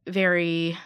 [0.08, 0.78] very,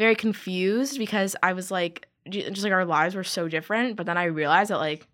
[0.00, 3.96] very confused because I was like, just like our lives were so different.
[3.96, 5.06] But then I realized that like,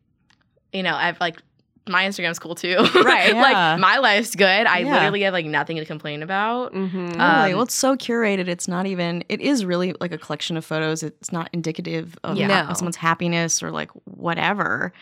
[0.72, 1.42] you know, I've like
[1.88, 2.77] my Instagram's cool too.
[2.94, 3.35] Right.
[3.35, 3.42] Yeah.
[3.42, 4.46] like my life's good.
[4.66, 4.92] I Yeah.
[4.92, 6.72] literally have like nothing to complain about.
[6.72, 6.92] Mhm.
[7.12, 7.20] Totally.
[7.20, 8.46] Um, well, it's so curated.
[8.49, 9.25] It's not even.
[9.29, 11.03] It is really like a collection of photos.
[11.03, 12.46] It's not indicative of, Yeah.
[12.46, 12.55] No.
[12.70, 14.92] of someone's happiness or like whatever.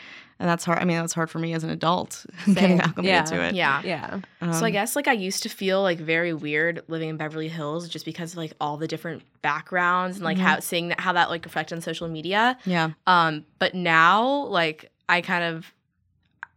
[0.41, 0.81] And that's hard.
[0.81, 2.81] I mean, that's hard for me as an adult getting Same.
[2.81, 3.23] acclimated Yeah.
[3.23, 3.55] to it.
[3.55, 3.83] yeah.
[3.85, 4.21] yeah.
[4.53, 7.49] so I Um, guess like I used to feel like very weird living in Beverly
[7.49, 10.41] Hills just because of like all the different backgrounds and like Mhm.
[10.41, 12.59] how seeing that how that like affected on social media.
[12.65, 12.91] Yeah.
[13.07, 15.73] Um, but now like I kind of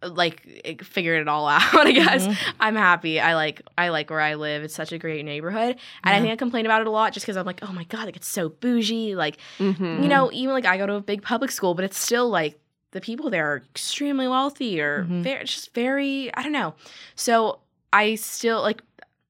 [0.03, 1.61] like it- figured it all out.
[1.87, 2.37] I guess Mhm.
[2.59, 3.19] I'm happy.
[3.19, 4.63] I like I like where I live.
[4.63, 7.25] It's such a great neighborhood, and I think I complain about it a lot just
[7.25, 9.15] because I'm like, oh my god, like it's so bougie.
[9.15, 10.03] Like Mhm.
[10.03, 12.59] you know, even like I go to a big public school, but it's still like
[12.91, 15.21] the people there are extremely wealthy or Mhm.
[15.23, 16.73] very just very I don't know.
[17.15, 17.59] So
[17.93, 18.81] I still like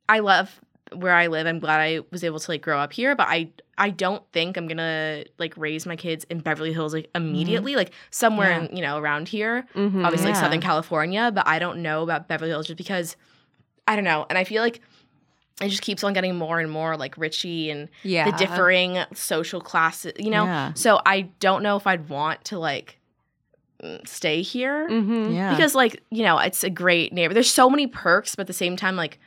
[0.09, 0.61] I love
[0.95, 1.45] where I live.
[1.47, 4.57] I'm glad I was able to like grow up here, but I I don't think
[4.57, 8.65] I'm gonna like raise my kids in Beverly Hills like immediately, like somewhere Yeah.
[8.69, 10.03] in you know around here Mhm.
[10.05, 13.15] obviously like Southern California, but I don't know about Beverly Hills just because
[13.87, 14.25] I don't know.
[14.29, 14.81] And I feel like
[15.61, 18.29] it just keeps on getting more and more like Richie and yeah.
[18.29, 20.45] the differing social classes, you know?
[20.45, 20.73] Yeah.
[20.75, 22.99] So I don't know if I'd want to like
[24.05, 25.33] stay here Mhm.
[25.35, 25.55] Yeah.
[25.55, 27.33] because like, you know, it's a great neighbor.
[27.33, 29.19] There's so many perks, but at the same time like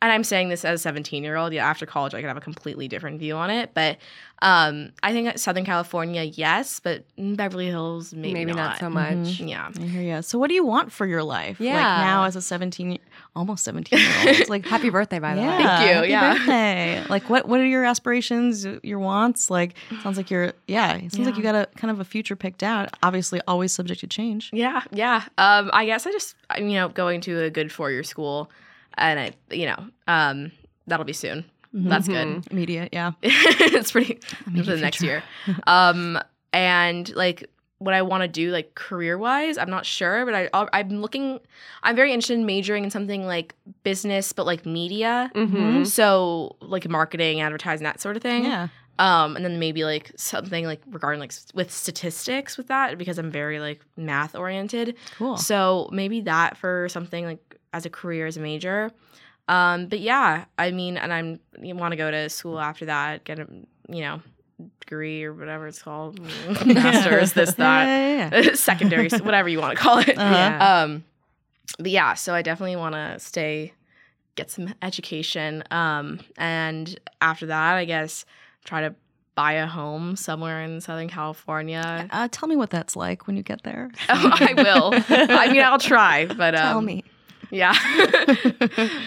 [0.00, 1.52] and I'm saying this as a 17 year old.
[1.52, 3.70] Yeah, after college, I could have a completely different view on it.
[3.72, 3.98] But
[4.40, 8.80] um, I think Southern California, yes, but Beverly Hills, maybe, Maybe, not.
[8.80, 8.92] so Mhm.
[8.94, 9.38] much.
[9.38, 9.70] Yeah.
[9.78, 10.22] I hear you.
[10.22, 11.60] So, what do you want for your life?
[11.60, 11.98] Like Yeah.
[12.02, 12.98] now, as a seventeen,
[13.34, 15.62] almost seventeen year old, it's like Happy birthday, by the yeah, way.
[15.64, 16.34] Thank you, happy yeah.
[16.34, 17.04] birthday.
[17.08, 18.66] Like, what what are your aspirations?
[18.82, 19.50] Your wants?
[19.50, 20.94] Like, sounds like you're yeah.
[20.96, 22.90] It sounds like you got a kind of a future picked out.
[23.02, 24.50] Obviously, always subject to change.
[24.52, 25.24] Yeah, yeah.
[25.38, 28.50] Um, I guess I just you know going to a good four year school,
[28.98, 30.52] and I you know um
[30.86, 31.44] that'll be soon.
[31.74, 31.88] Mhm.
[31.88, 32.46] That's good.
[32.50, 33.12] Immediate, yeah.
[33.22, 35.22] it's pretty for Immediate the next year.
[35.66, 36.18] Um,
[36.52, 37.48] and like
[37.84, 41.40] what I want to do like career wise, I'm not sure, but I I'm looking.
[41.82, 45.30] I'm very interested in majoring in something like business, but like media.
[45.34, 45.86] Mhm.
[45.86, 48.44] So like marketing, advertising, that sort of thing.
[48.44, 48.68] Yeah.
[48.98, 53.30] Um, and then maybe like something like regarding like with statistics with that because I'm
[53.30, 54.96] very like math oriented.
[55.16, 55.36] Cool.
[55.36, 58.90] So maybe that for something like as a career as a major.
[59.48, 63.38] Um, but yeah, I mean, and I'm want to go to school after that, get
[63.38, 63.46] a
[63.88, 64.20] you know
[64.80, 66.20] degree or whatever it's called,
[66.66, 70.16] masters, this that, Yeah, yeah, secondary, whatever you want to call it.
[70.18, 70.34] Uh-huh.
[70.34, 70.82] Yeah.
[70.82, 71.04] Um,
[71.78, 73.72] but yeah, so I definitely want to stay,
[74.36, 78.24] get some education, um, and after that, I guess
[78.64, 78.94] try to
[79.34, 82.06] buy a home somewhere in Southern California.
[82.10, 83.90] Uh, tell me what that's like when you get there.
[84.10, 84.90] Oh, I will.
[85.08, 87.04] I mean, I'll try, but um, tell me.
[87.50, 87.72] Yeah.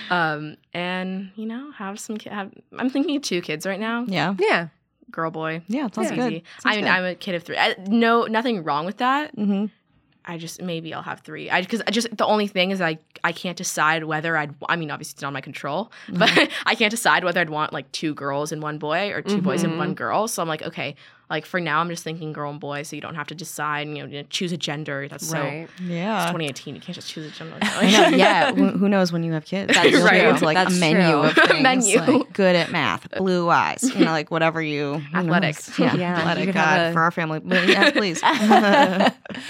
[0.09, 2.17] um, and you know, have some.
[2.17, 4.05] ki- Have, I'm thinking of two kids right now.
[4.07, 4.35] Yeah.
[4.39, 4.67] Yeah.
[5.11, 5.61] Girl, boy.
[5.67, 5.87] Yeah.
[5.91, 6.33] Sounds It's good.
[6.33, 6.43] easy.
[6.65, 7.57] I mean, I'm a kid of three.
[7.57, 9.35] I, no, nothing wrong with that.
[9.35, 9.65] mm-hmm.
[10.27, 11.51] I just maybe I'll have three.
[11.51, 14.55] I because I just the only thing is I I can't decide whether I'd.
[14.67, 16.31] I mean, obviously it's not my control, but
[16.65, 19.61] I can't decide whether I'd want like two girls and one boy or 2 boys
[19.63, 19.77] and Mhm.
[19.77, 20.27] one girl.
[20.27, 20.95] So I'm like, okay,
[21.29, 23.87] like for now I'm just thinking girl and boy, so you don't have to decide.
[23.87, 25.07] You know, choose a gender.
[25.07, 25.39] That's so.
[25.39, 25.67] Right.
[25.77, 26.25] It's Yeah.
[26.27, 26.75] 2018.
[26.75, 27.55] You can't just choose a gender.
[27.61, 28.53] I know, yeah.
[28.53, 29.73] Who, who knows when you have kids?
[29.75, 30.17] That's You'll true.
[30.17, 31.23] have, like That's a menu true.
[31.23, 31.63] of things.
[31.63, 31.97] Menu.
[31.99, 35.77] like, good at math, blue eyes, you know, like whatever you Athletics.
[35.79, 36.53] Yeah, Yeah, athletic.
[36.53, 37.39] God a- for our family.
[37.39, 38.21] But yes, please.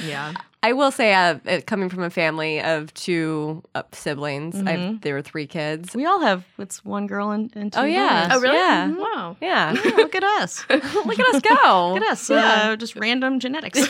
[0.06, 0.34] yeah.
[0.68, 5.02] I will say, uh, coming from a family of two uh, siblings, I've, Mhm.
[5.04, 5.96] there were three kids.
[5.96, 6.44] we all have.
[6.58, 8.28] It's one girl and, and two Oh, yeah.
[8.28, 8.38] boys.
[8.38, 8.58] Oh really?
[8.58, 8.88] Yeah.
[8.98, 9.38] Wow.
[9.42, 9.74] Yeah.
[9.74, 10.66] Yeah, look at us.
[10.70, 11.94] Look at us go.
[11.94, 12.30] Look at us.
[12.30, 12.70] Yeah.
[12.72, 13.80] Uh, just random genetics.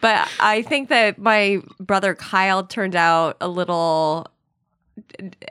[0.00, 4.26] But I think that my brother Kyle turned out a little.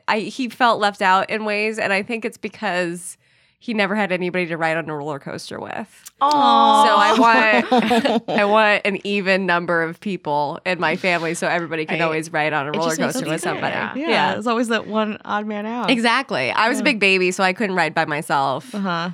[0.09, 3.17] I he felt left out in ways, and I think it's because
[3.63, 6.11] he never had anybody to ride on a roller coaster with.
[6.19, 6.29] Oh.
[6.31, 11.85] So I want I want an even number of people in my family, so everybody
[11.85, 12.05] can Right.
[12.05, 13.73] always ride on a roller coaster with somebody.
[13.75, 13.93] yeah.
[14.09, 15.91] yeah, there's always that one odd man out.
[15.91, 16.49] Exactly.
[16.49, 18.73] I was a big baby, so I couldn't ride by myself.
[18.73, 19.09] Uh huh.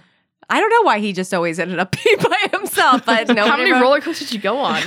[0.50, 3.46] I don't know why he just always ended up being by himself, but no.
[3.46, 4.82] How many roller coasters did you go on?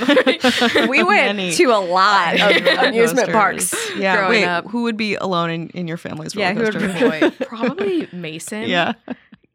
[0.89, 1.51] we went Many.
[1.53, 4.15] to a lot of amusement parks Yeah.
[4.17, 4.65] growing Wait, up.
[4.67, 7.29] who would be alone in, in your family's roller Yeah, who would coaster?
[7.29, 8.63] be- probably Mason.
[8.63, 8.93] yeah.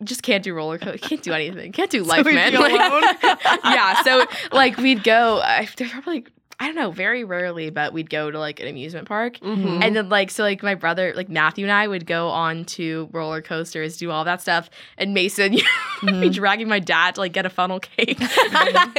[0.06, 2.54] Just can't do roller coaster, can't do anything, can't do life, we'd man.
[2.54, 3.18] Like-
[3.64, 5.40] yeah, so like we'd go.
[5.42, 6.24] I, there's probably
[6.58, 9.38] I don't know, very rarely, but we'd go to like an amusement park.
[9.40, 9.84] Mhm.
[9.84, 13.10] And then like so like my brother like Matthew and I would go on to
[13.12, 15.58] roller coasters, do all that stuff, and Mason
[15.96, 16.20] Mm-hmm.
[16.20, 18.20] be dragging my dad to like get a funnel cake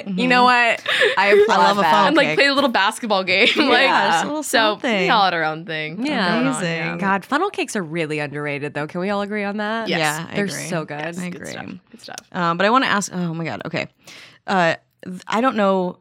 [0.08, 0.82] you know what?
[1.18, 1.92] I applaud love a that.
[1.92, 3.48] funnel and like play a little basketball game.
[3.56, 5.02] Yeah, like just a little so something.
[5.02, 6.04] we all had our own thing.
[6.06, 6.28] Yeah.
[6.36, 6.76] going on, Amazing.
[6.78, 6.98] yeah.
[6.98, 8.88] God, funnel cakes are really underrated, though.
[8.88, 9.90] Can we all agree on that?
[9.90, 10.00] Yes.
[10.00, 10.64] Yeah, I they're agree.
[10.64, 10.98] so good.
[11.00, 11.52] I Good agree.
[11.52, 11.66] stuff.
[11.92, 12.18] Good stuff.
[12.32, 13.12] Um, but I want to ask.
[13.14, 13.62] Oh my god.
[13.66, 13.88] Okay.
[14.48, 16.00] Uh, th- I don't know.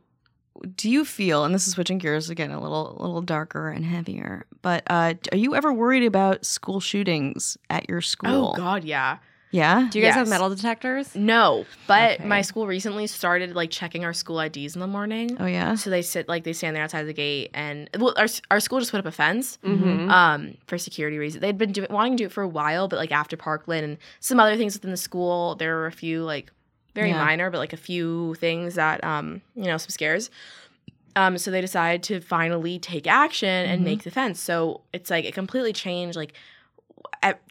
[0.77, 1.45] Do you feel?
[1.45, 4.47] And this is switching gears again, a little, a little darker and heavier.
[4.63, 8.53] But uh, are you ever worried about school shootings at your school?
[8.55, 9.19] Oh God, yeah.
[9.53, 9.89] Yeah.
[9.91, 11.15] Do you guys have metal detectors?
[11.15, 12.25] No, but Okay.
[12.29, 15.37] my school recently started like checking our school IDs in the morning.
[15.41, 15.77] Oh yeah.
[15.77, 18.81] So they sit like they stand there outside the gate, and well, our our school
[18.81, 20.11] just put up a fence, Mm-hmm.
[20.11, 21.41] um, for security reasons.
[21.43, 23.99] They'd been doing wanting to do it for a while, but like after Parkland and
[24.21, 26.53] some other things within the school, there were a few like
[26.97, 27.25] very Yeah.
[27.25, 30.31] minor, but like a few things that um, you know, some scares.
[31.15, 33.85] Um, so they decide to finally take action and Mhm.
[33.85, 34.39] make the fence.
[34.41, 36.33] So it's like it completely changed like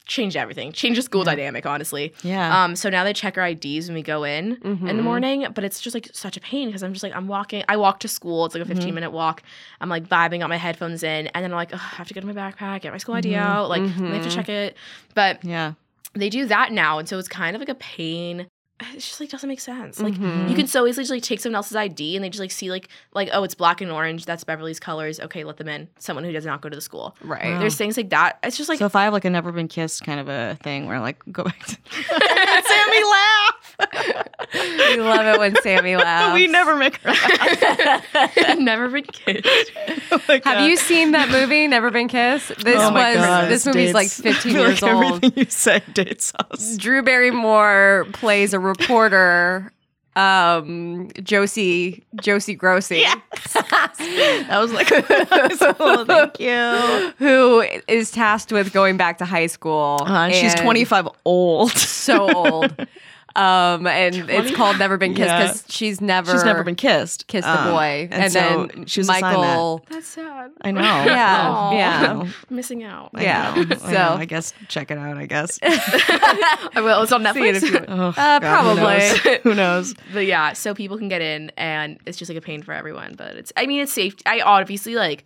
[0.08, 1.34] changed everything, changed the school Yeah.
[1.34, 2.14] dynamic, honestly.
[2.22, 2.64] Yeah.
[2.64, 5.64] Um, so now they check our IDs when we go in in the morning, but
[5.64, 7.64] it's just like such a pain because I'm just like I'm walking.
[7.68, 8.46] I walk to school.
[8.46, 8.94] It's like a 15 Mhm.
[8.96, 9.42] minute walk.
[9.82, 12.22] I'm like vibing, got my headphones in, and then I'm like, I have to get
[12.22, 13.38] to my backpack, get my school ID Mhm.
[13.38, 13.70] out.
[13.70, 14.36] Like they have to Mhm.
[14.36, 14.78] check it,
[15.16, 15.74] but yeah.
[16.14, 18.46] they do that now, and so it's kind of like a pain.
[18.94, 20.02] It's just like doesn't make sense.
[20.02, 20.50] Like Mhm.
[20.50, 22.70] you can so easily just like take someone else's ID and they just like see
[22.70, 24.26] like like oh it's black and orange.
[24.26, 25.18] That's Beverly's colors.
[25.20, 25.88] Okay, let them in.
[25.98, 27.16] Someone who does not go to the school.
[27.22, 27.54] right.
[27.54, 27.60] Wow.
[27.60, 28.38] There's things like that.
[28.44, 30.58] It's just like so if I have like a never been kissed kind of a
[30.62, 31.78] thing where like go back to
[32.68, 33.55] Sammy laugh.
[34.54, 36.34] we love it when Sammy laughs.
[36.34, 38.38] we never make her laugh.
[38.60, 39.72] never been kissed.
[40.12, 42.50] Oh Have you seen that movie, Never Been Kissed?
[42.64, 45.04] This Oh was God, this it movie's like 15 I feel years like old.
[45.06, 46.78] Everything you say dates us.
[46.78, 49.72] Drew Barrymore plays a reporter,
[50.16, 53.04] um, Josie Josie Grossi.
[53.04, 57.14] That was like, oh, thank you.
[57.18, 60.00] who is tasked with going back to high school.
[60.02, 61.72] Uh, she's 25 old.
[61.72, 62.88] so old.
[63.36, 65.42] Um, and it's called Never Been Kissed Yeah.
[65.48, 67.28] because she's never She's never been kissed.
[67.28, 68.08] kissed a Um, boy.
[68.10, 68.40] and, And, so
[68.74, 69.38] then she was assigned that.
[69.38, 69.86] Michael.
[69.90, 70.52] That's sad.
[70.62, 70.82] I know.
[71.06, 71.72] Yeah, Aw.
[71.74, 72.28] yeah.
[72.50, 73.10] Missing out.
[73.14, 73.76] I Yeah, know.
[73.76, 74.16] I so- know.
[74.20, 75.18] I guess check it out.
[75.18, 75.60] I guess.
[75.64, 77.02] I will.
[77.04, 77.64] It's on See it Netflix.
[77.64, 77.86] if you.
[77.88, 78.84] Oh, Uh, God, who probably.
[78.84, 79.40] knows?
[79.44, 79.94] Who knows?
[80.14, 83.16] but yeah, so people can get in, and it's just like a pain for everyone.
[83.18, 84.16] But it's, I mean, it's safe.
[84.26, 85.26] I obviously like,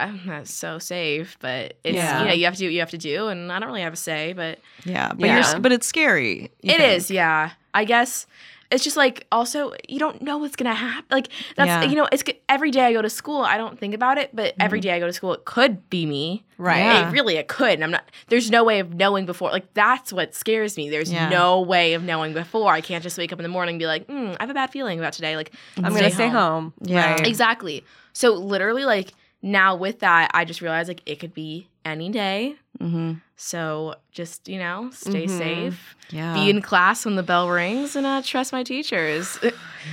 [0.00, 2.20] I'm not so safe, but it's Yeah.
[2.22, 3.82] you know you have to do what you have to do, and I don't really
[3.82, 5.50] have a say, but Yeah, but Yeah.
[5.52, 6.50] you're but it's scary.
[6.62, 6.80] it think.
[6.80, 7.10] is.
[7.10, 8.26] Yeah, I guess.
[8.72, 11.04] It's just like also you don't know what's gonna happen.
[11.10, 11.82] Like that's Yeah.
[11.82, 14.54] you know it's every day I go to school I don't think about it, but
[14.60, 16.44] every day I go to school it could be me.
[16.56, 16.78] Right.
[16.78, 17.08] Yeah.
[17.08, 17.72] It really it could.
[17.72, 19.50] And I'm not there's no way of knowing before.
[19.50, 20.88] Like that's what scares me.
[20.88, 21.28] There's Yeah.
[21.30, 22.72] no way of knowing before.
[22.72, 24.54] I can't just wake up in the morning and be like, mm, I have a
[24.54, 25.34] bad feeling about today.
[25.34, 26.72] Like I'm gonna stay home.
[26.80, 27.14] Yeah.
[27.14, 27.26] Right.
[27.26, 27.82] Exactly.
[28.12, 32.56] So literally like now with that, I just realized like it could be any day.
[32.78, 33.14] Mm-hmm.
[33.36, 35.38] So just, you know, stay Mhm.
[35.38, 35.96] safe.
[36.10, 36.34] Yeah.
[36.34, 39.38] Be in class when the bell rings and uh, trust my teachers.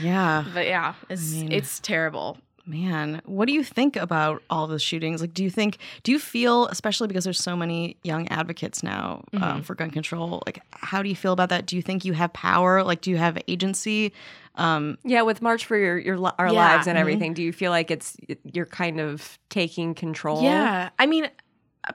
[0.02, 0.44] yeah.
[0.54, 2.38] but yeah, it's mean- it's terrible.
[2.68, 5.22] Man, what do you think about all the shootings?
[5.22, 9.24] Like, do you think, do you feel, especially because there's so many young advocates now
[9.36, 9.64] um, Mhm.
[9.64, 11.66] for gun control, like, how do you feel about that?
[11.66, 12.84] Do you think you have power?
[12.84, 14.12] Like, do you have agency?
[14.56, 16.54] Um, Yeah, with March for your your our Yeah.
[16.54, 17.02] lives and Mhm.
[17.02, 20.42] everything, do you feel like it's you're kind of taking control?
[20.44, 20.90] Yeah.
[21.00, 21.30] I mean,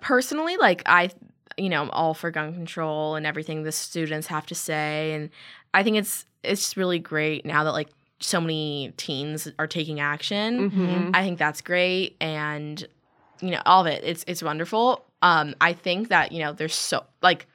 [0.00, 1.10] personally, like I,
[1.58, 5.28] you know, I'm all for gun control and everything the students have to say, and
[5.74, 7.88] I think it's it's just really great now that like
[8.22, 10.70] so many teens are taking action.
[10.70, 11.10] Mhm.
[11.14, 12.82] I think that's great, and
[13.40, 14.02] you know, all of it.
[14.04, 15.04] It's it's wonderful.
[15.22, 17.46] Um, I think that you know, there's so like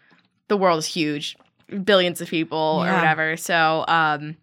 [0.50, 1.38] the world is huge,
[1.84, 3.36] billions of people or whatever.
[3.38, 4.36] So, um,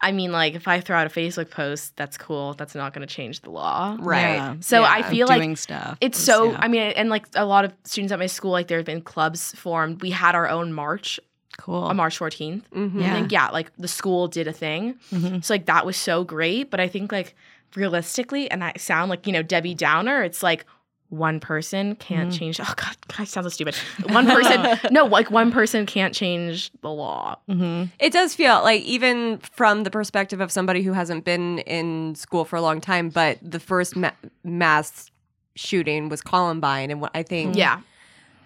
[0.00, 2.52] I mean, like if I throw out a Facebook post, that's cool.
[2.54, 3.96] That's not going to change the law.
[4.00, 4.34] Right.
[4.34, 5.10] yeah, So I Yeah.
[5.10, 5.96] feel like stuff.
[6.02, 6.50] it's so.
[6.52, 6.58] yeah.
[6.60, 9.00] I mean, and like a lot of students at my school, like there have been
[9.02, 10.02] clubs formed.
[10.02, 11.18] We had our own march
[11.58, 11.82] cool.
[11.84, 12.62] on March 14th.
[12.74, 13.00] Mhm.
[13.00, 13.10] Yeah.
[13.10, 14.94] I think yeah, like the school did a thing.
[15.12, 15.44] Mhm.
[15.44, 16.70] So like that was so great.
[16.70, 17.34] But I think like
[17.76, 20.22] realistically, and I sound like you know Debbie Downer.
[20.22, 20.64] It's like
[21.10, 22.38] one person can't Mhm.
[22.38, 22.58] change.
[22.60, 23.76] Oh God, God, I sound so stupid.
[24.08, 27.36] One person, no, like one person can't change the law.
[27.48, 27.90] Mhm.
[28.00, 32.44] It does feel like even from the perspective of somebody who hasn't been in school
[32.44, 34.10] for a long time, but the first ma-
[34.42, 35.10] mass
[35.54, 37.80] shooting was Columbine, and what I think Yeah,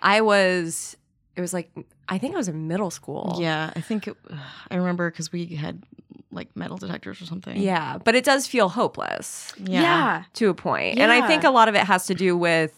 [0.02, 0.96] I was,
[1.38, 1.70] it was like
[2.08, 3.36] I think I was in middle school.
[3.40, 4.16] Yeah, I think it,
[4.70, 5.82] I remember because we had
[6.30, 7.56] like metal detectors or something.
[7.56, 10.22] yeah, but it does feel hopeless yeah, Yeah.
[10.34, 12.74] to a point, and I think a lot of it has to do with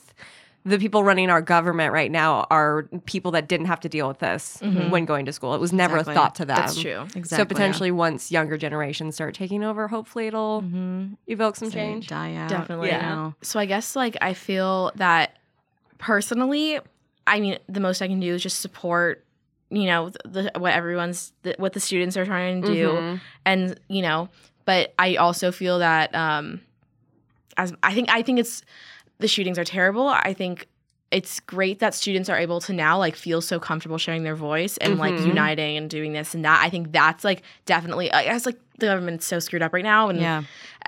[0.64, 4.18] the people running our government right now are people that didn't have to deal with
[4.18, 5.54] this when going to school.
[5.54, 6.12] It was never Exactly.
[6.12, 6.56] a thought to them.
[6.56, 7.00] That's true.
[7.16, 7.36] Exactly.
[7.38, 11.16] So potentially, once younger generations start taking over, hopefully it'll Mhm.
[11.28, 12.08] evoke some Say, change.
[12.08, 12.50] die out.
[12.50, 12.88] Definitely.
[12.88, 13.32] Yeah.
[13.40, 15.38] So I guess like I feel that
[15.98, 16.78] personally,
[17.26, 19.24] I mean, the most I can do is just support,
[19.70, 23.20] you know, the, what everyone's the, what the students are trying to do, Mhm.
[23.44, 24.28] and you know,
[24.64, 26.60] but I also feel that um,
[27.56, 28.62] as I think I think it's
[29.18, 30.08] the shootings are terrible.
[30.08, 30.66] I think
[31.10, 34.76] it's great that students are able to now like feel so comfortable sharing their voice
[34.78, 35.26] and like Mhm.
[35.26, 36.60] uniting and doing this and that.
[36.64, 38.12] I think that's like definitely.
[38.12, 40.42] I guess like the government's so screwed up right now, and Yeah.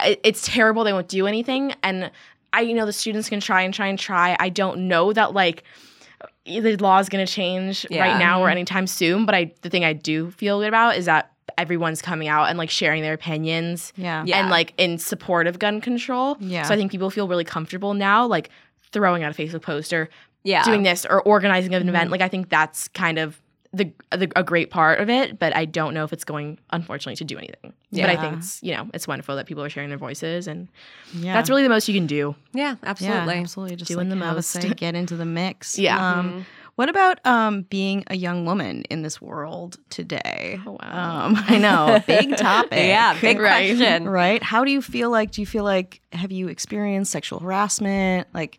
[0.04, 2.10] it- it's terrible they won't do anything and
[2.54, 5.32] i you know the students can try and try and try i don't know that
[5.34, 5.64] like
[6.46, 8.02] the law is going to change Yeah.
[8.02, 11.04] right now or anytime soon but i the thing i do feel good about is
[11.06, 14.24] that everyone's coming out and like sharing their opinions Yeah.
[14.26, 14.40] Yeah.
[14.40, 16.62] and like in support of gun control Yeah.
[16.62, 18.48] so i think people feel really comfortable now like
[18.92, 20.08] throwing out a facebook post or
[20.44, 20.62] Yeah.
[20.64, 22.12] doing this or organizing an event Mhm.
[22.12, 23.40] like i think that's kind of
[23.74, 27.16] the, the a great part of it but i don't know if it's going unfortunately
[27.16, 29.88] to do anything but i think it's you know it's wonderful that people are sharing
[29.88, 30.68] their voices and
[31.14, 31.32] Yeah.
[31.34, 33.34] that's really the most you can do yeah, absolutely.
[33.34, 33.76] Yeah, absolutely.
[33.76, 34.50] Just Doing like the most.
[34.50, 35.78] say, get into the mix.
[35.78, 35.96] Yeah.
[36.18, 36.44] Um, Mhm.
[36.74, 40.58] What about um, being a young woman in this world today?
[40.66, 41.24] Oh, wow.
[41.26, 42.78] Um, I know, big topic.
[42.78, 43.74] Yeah, big Right.
[43.74, 44.06] question.
[44.06, 44.42] Right?
[44.42, 45.30] How do you feel like?
[45.30, 48.28] Do you feel like have you experienced sexual harassment?
[48.34, 48.58] Like,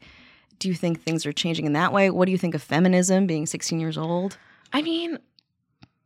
[0.57, 2.09] do you think things are changing in that way?
[2.09, 3.27] What do you think of feminism?
[3.27, 4.37] Being 16 years old.
[4.73, 5.19] I mean,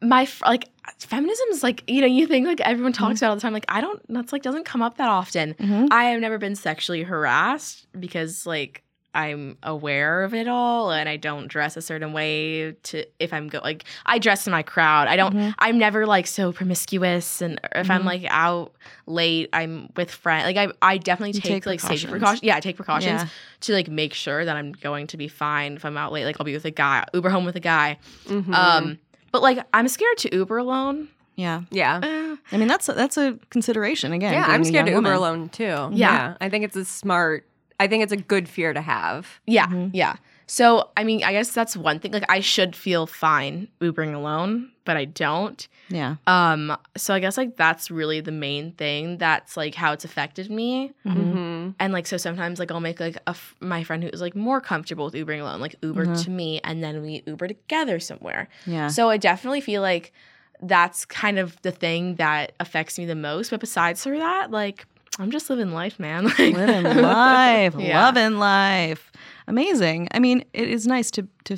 [0.02, 3.36] my like feminism is like you know you think like everyone talks about it all
[3.36, 3.54] the time.
[3.54, 4.02] Like I don't.
[4.10, 5.56] That's like doesn't come up that often.
[5.56, 5.88] Mm-hmm.
[5.92, 8.84] I have never been sexually harassed because like
[9.18, 13.48] I'm aware of it all and I don't dress a certain way to if I'm
[13.48, 15.08] go like I dress in my crowd.
[15.08, 15.56] I don't Mhm.
[15.58, 18.06] I'm never like so promiscuous and if I'm Mhm.
[18.06, 18.74] like out
[19.08, 20.46] late I'm with friends.
[20.46, 22.12] Like I I definitely take, take like safety precautions.
[22.12, 22.44] precautions.
[22.44, 23.28] Yeah, I take precautions Yeah.
[23.62, 26.26] to like make sure that I'm going to be fine if I'm out late.
[26.26, 27.98] Like I'll be with a guy, Uber home with a guy.
[28.28, 28.54] Mhm.
[28.54, 29.00] Um
[29.32, 31.08] but like I'm scared to Uber alone.
[31.36, 31.62] Yeah.
[31.70, 31.98] yeah.
[32.02, 34.34] Uh, I mean, that's a, that's a consideration again.
[34.34, 35.38] Yeah, I'm scared to young Uber woman.
[35.38, 35.90] alone too.
[35.94, 36.36] Yeah.
[36.42, 37.46] I think it's a smart.
[37.80, 39.40] I think it's a good fear to have.
[39.46, 39.92] Yeah, Mhm.
[39.94, 40.16] yeah.
[40.50, 42.14] So, I mean, I guess that's one thing.
[42.14, 45.68] Like, I should feel fine Ubering alone, but I don't.
[45.90, 46.16] Yeah.
[46.26, 49.18] Um, so I guess like that's really the main thing.
[49.18, 50.94] That's like how it's affected me.
[51.06, 51.14] Mhm.
[51.16, 51.70] Mm-hmm.
[51.80, 54.62] And like, so sometimes like I'll make like a f- my friend who's like more
[54.62, 56.24] comfortable with Ubering alone, like Uber Mhm.
[56.24, 58.48] to me, and then we Uber together somewhere.
[58.66, 58.88] Yeah.
[58.88, 60.14] So I definitely feel like
[60.62, 63.50] that's kind of the thing that affects me the most.
[63.52, 64.88] But besides for that, like
[65.20, 66.26] I'm just living life, man.
[66.38, 68.06] Like, living life, Yeah.
[68.06, 69.12] loving life.
[69.48, 70.08] Amazing.
[70.12, 71.58] I mean, it is nice to to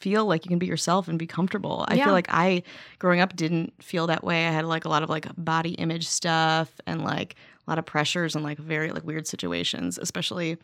[0.00, 1.84] feel like you can be yourself and be comfortable.
[1.86, 2.04] I Yeah.
[2.06, 2.64] feel like I
[2.98, 4.48] growing up didn't feel that way.
[4.48, 7.86] I had like a lot of like body image stuff and like a lot of
[7.86, 10.56] pressures and like very like weird situations, especially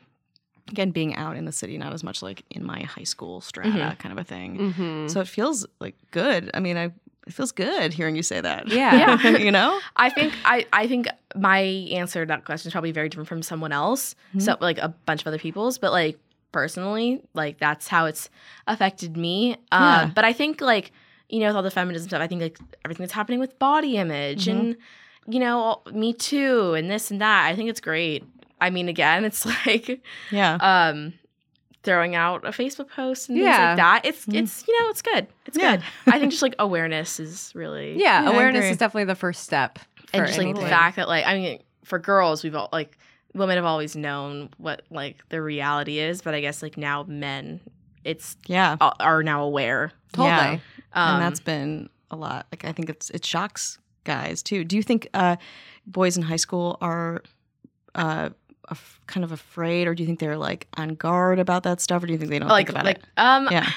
[0.69, 3.69] again being out in the city, not as much like in my high school strata
[3.71, 3.99] Mhm.
[4.01, 4.59] kind of a thing.
[4.59, 5.07] Mm-hmm.
[5.09, 6.51] So it feels like good.
[6.53, 6.91] I mean, I
[7.29, 8.67] it feels good hearing you say that.
[8.69, 9.19] Yeah.
[9.23, 9.37] Yeah.
[9.37, 9.79] you know?
[9.97, 13.43] I think I, I think my answer to that question is probably very different from
[13.43, 14.15] someone else.
[14.35, 14.43] Mhm.
[14.43, 16.19] So like a bunch of other people's, but like
[16.53, 18.31] personally, like that's how it's
[18.67, 19.57] affected me.
[19.73, 20.01] Yeah.
[20.03, 20.91] Um, but I think like
[21.29, 23.97] you know with all the feminism stuff, I think like everything that's happening with body
[23.99, 24.53] image Mhm.
[24.53, 24.77] and
[25.29, 27.47] you know Me Too and this and that.
[27.47, 28.25] I think it's great.
[28.61, 30.55] I mean, again, it's like Yeah.
[30.61, 31.13] um
[31.89, 34.03] throwing out a Facebook post and things like that.
[34.05, 34.43] It's Mhm.
[34.43, 35.27] it's you know it's good.
[35.47, 35.77] It's Yeah.
[35.77, 35.85] good.
[36.07, 39.79] I think just like awareness is really Yeah, Yeah, awareness is definitely the first step.
[40.13, 42.99] and for just like the fact that like I mean for girls we've all like
[43.35, 47.61] women have always known what like the reality is, but I guess like now men
[48.05, 48.77] it's Yeah.
[48.81, 49.93] are- are now aware.
[50.13, 50.29] Totally.
[50.29, 50.59] Yeah.
[50.95, 52.47] Um, and that's been a lot.
[52.53, 54.65] Like I think it's it shocks guys too.
[54.65, 55.37] Do you think uh,
[55.87, 57.23] boys in high school are
[57.95, 58.31] uh,
[58.71, 62.03] af- kind of afraid, or do you think they're like on guard about that stuff,
[62.03, 63.05] or do you think they don't like think about like it?
[63.17, 63.69] um Yeah.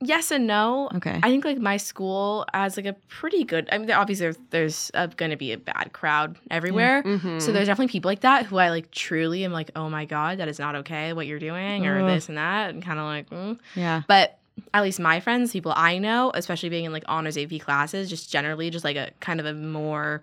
[0.00, 0.90] yes and no.
[0.96, 1.18] Okay.
[1.22, 3.68] I think like my school has like a pretty good.
[3.70, 7.02] I mean, obviously there's, there's uh, going to be a bad crowd everywhere.
[7.04, 7.40] Mhm.
[7.40, 10.38] So there's definitely people like that who I like truly am like, oh my god,
[10.38, 13.30] that is not okay what you're doing or this and that, and kind of like,
[13.30, 13.58] mm.
[13.76, 14.02] yeah.
[14.08, 14.38] but
[14.74, 18.30] at least my friends, people I know, especially being in like honors AP classes, just
[18.30, 20.22] generally just like a kind of a more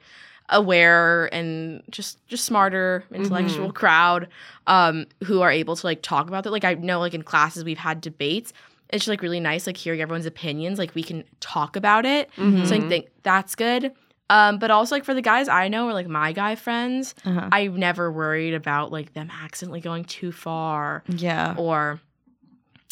[0.52, 4.28] aware and just just smarter intellectual crowd
[4.68, 6.52] um who are able to like talk about that.
[6.52, 8.52] like i know like in classes we've had debates
[8.90, 12.30] it's just like really nice like hearing everyone's opinions like we can talk about it
[12.38, 12.66] Mm-hmm.
[12.66, 13.94] so i think that's good
[14.30, 17.48] um but also like for the guys i know or like my guy friends Uh-huh.
[17.52, 21.54] i've never worried about like them accidentally going too far Yeah.
[21.58, 22.00] or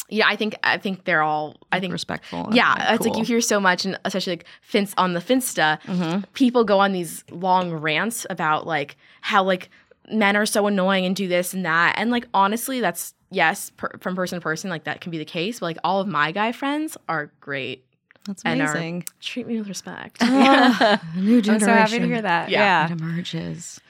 [0.08, 2.48] yeah i think i think they're all i think respectful.
[2.52, 6.24] yeah, it's like you hear so much, and especially like Finst on the Finsta, Mhm.
[6.34, 9.68] people go on these long rants about like how like
[10.10, 11.94] men are so annoying and do this and that.
[11.98, 15.24] And like honestly, that's yes, per, from person to person, like that can be the
[15.26, 15.60] case.
[15.60, 17.84] But like all of my guy friends are great.
[18.28, 19.04] That's And are- amazing.
[19.20, 20.18] Treat me with respect.
[20.22, 22.50] A new I'm so happy to hear that.
[22.50, 22.60] Yeah.
[22.60, 22.92] Yeah.
[22.94, 23.80] It emerges.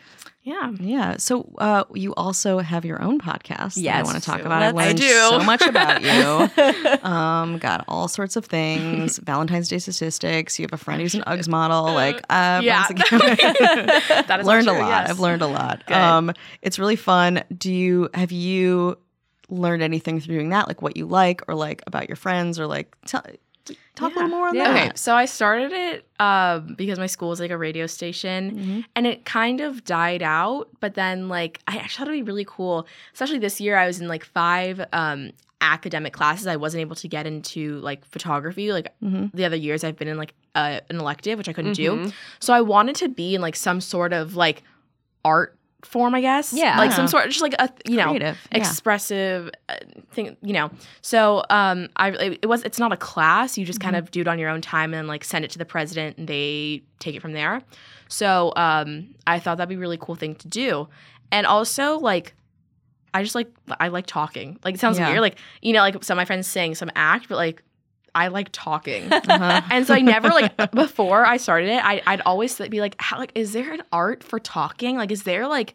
[0.44, 0.70] yeah.
[0.78, 1.16] Yeah.
[1.18, 3.74] So uh, you also have your own podcast.
[3.82, 4.62] that I want to talk So about.
[4.62, 5.08] I let's- I learned do.
[5.08, 6.02] so much about
[7.02, 7.08] you.
[7.10, 9.18] um, got all sorts of things.
[9.24, 10.56] Valentine's Day statistics.
[10.58, 11.84] You have a friend who's an Uggs model.
[11.92, 12.86] Like, uh, Yeah.
[12.88, 13.36] once again,
[14.28, 14.88] That is learned true, a lot.
[14.88, 15.10] yes.
[15.10, 15.82] I've learned a lot.
[15.86, 15.96] Good.
[15.96, 16.32] Um,
[16.62, 17.42] it's really fun.
[17.56, 18.98] Do you have you
[19.50, 20.68] learned anything through doing that?
[20.68, 23.22] Like what you like, or like about your friends, or like tell,
[23.94, 24.72] talk a little more on Yeah.
[24.72, 24.82] that.
[24.88, 28.84] Okay, so I started it um, because my school is like a radio station, Mhm.
[28.96, 30.68] and it kind of died out.
[30.80, 33.76] But then, like, I actually thought it'd be really cool, especially this year.
[33.76, 36.46] I was in like five um, academic classes.
[36.46, 38.72] I wasn't able to get into like photography.
[38.72, 39.30] Like Mhm.
[39.34, 41.76] the other years, I've been in like uh, an elective, which I couldn't Mhm.
[42.06, 42.12] do.
[42.40, 44.62] So I wanted to be in like some sort of like
[45.24, 45.57] art
[45.88, 46.52] form, I guess.
[46.52, 46.76] Yeah.
[46.78, 47.08] like some Yeah.
[47.08, 48.36] sort, just like a you know Creative.
[48.52, 48.58] Yeah.
[48.58, 49.74] expressive uh,
[50.12, 50.70] thing you know
[51.02, 52.10] so um i
[52.42, 54.04] it was it's not a class you just kind Mm-hmm.
[54.04, 56.28] of do it on your own time and like send it to the president and
[56.28, 57.62] they take it from there
[58.08, 60.88] so um i thought that'd be a really cool thing to do
[61.32, 62.34] and also like
[63.14, 63.48] i just like
[63.80, 65.08] i like talking like it sounds Yeah.
[65.08, 67.62] weird like you know like some of my friends sing some act but like
[68.24, 69.60] i like talking Uh-huh.
[69.70, 73.18] and so I never like before I started it, I, I'd always be like, how,
[73.18, 74.96] like, is there an art for talking?
[74.96, 75.74] Like, is there like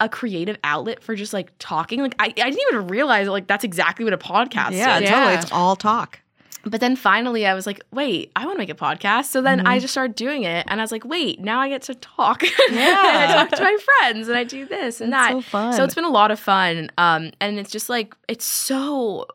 [0.00, 2.00] a creative outlet for just like talking?
[2.00, 5.08] Like, I, I didn't even realize like that's exactly what a podcast yeah, is.
[5.08, 5.32] totally.
[5.32, 5.40] Yeah.
[5.40, 6.18] It's all talk.
[6.64, 9.24] But then finally, I was like, wait, I want to make a podcast.
[9.26, 9.66] So then Mhm.
[9.66, 12.42] I just started doing it, and I was like, wait, now I get to talk.
[12.70, 13.22] Yeah.
[13.22, 13.32] and.
[13.32, 15.72] I talk to my friends, and I do this and It's that.
[15.72, 15.76] so.
[15.78, 16.90] So it's been a lot of fun.
[16.98, 19.26] Um, and it's just like it's so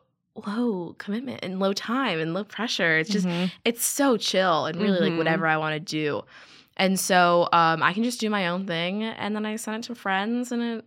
[0.46, 2.98] low commitment and low time and low pressure.
[2.98, 3.50] It's just Mhm.
[3.64, 5.10] it's so chill and really Mhm.
[5.10, 6.22] like whatever I want to do.
[6.76, 9.86] And so um, I can just do my own thing, and then I send it
[9.88, 10.84] to friends, and it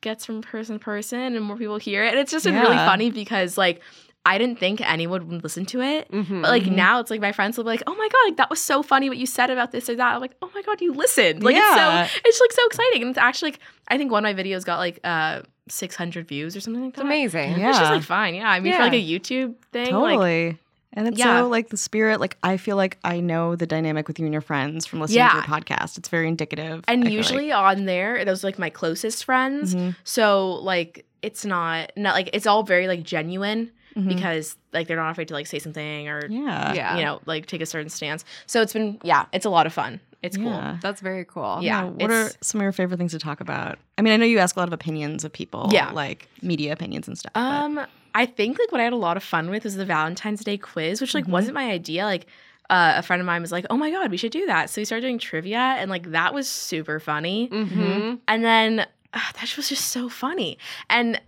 [0.00, 2.10] gets from person to person, and more people hear it.
[2.10, 3.80] And it's just been really funny because like
[4.24, 6.10] I didn't think anyone would listen to it.
[6.10, 6.42] Mhm.
[6.42, 6.72] But like Mhm.
[6.72, 8.82] now, it's like my friends will be like, "Oh my god, like that was so
[8.82, 11.42] funny what you said about this or that." I'm like, "Oh my god, you listened!"
[11.44, 12.02] Like Yeah.
[12.04, 14.42] it's so it's like so exciting, and it's actually like I think one of my
[14.42, 17.58] videos got like uh 600 views or something like it's amazing.
[17.58, 17.70] Yeah.
[17.70, 18.48] It's just like fine, yeah.
[18.48, 20.58] I mean, for like a YouTube thing, like Totally.
[20.92, 21.40] and it's Yeah.
[21.40, 24.32] so like the spirit, like I feel like I know the dynamic with you and
[24.32, 25.30] your friends from listening Yeah.
[25.30, 25.98] to your podcast.
[25.98, 26.84] It's very indicative.
[26.88, 29.74] And feel usually on there, those are like my closest friends.
[29.74, 29.80] like.
[29.82, 29.96] Mhm.
[30.04, 34.08] So like it's not not like it's all very like genuine Mhm.
[34.08, 36.74] because like they're not afraid to like say something or yeah.
[36.74, 36.96] Yeah.
[36.98, 38.24] you know like take a certain stance.
[38.46, 40.00] So it's been yeah, it's a lot of fun.
[40.22, 40.78] It's cool.
[40.82, 41.58] That's very cool.
[41.62, 43.78] Yeah, What are some of your favorite things to talk about?
[43.98, 45.90] I mean, I know you ask a lot of opinions of people, Yeah.
[45.92, 47.32] like media opinions and stuff.
[47.34, 47.80] but- Um,
[48.14, 50.56] I think like what I had a lot of fun with was the Valentine's Day
[50.56, 51.30] quiz, which like Mhm.
[51.30, 52.04] wasn't my idea.
[52.04, 52.26] Like,
[52.70, 54.80] uh, a friend of mine was like, "Oh my god, we should do that." So
[54.80, 57.48] we started doing trivia, and like that was super funny.
[57.48, 58.14] Mm-hmm.
[58.26, 58.80] And then
[59.14, 60.58] uh, that was just so funny,
[60.90, 61.20] and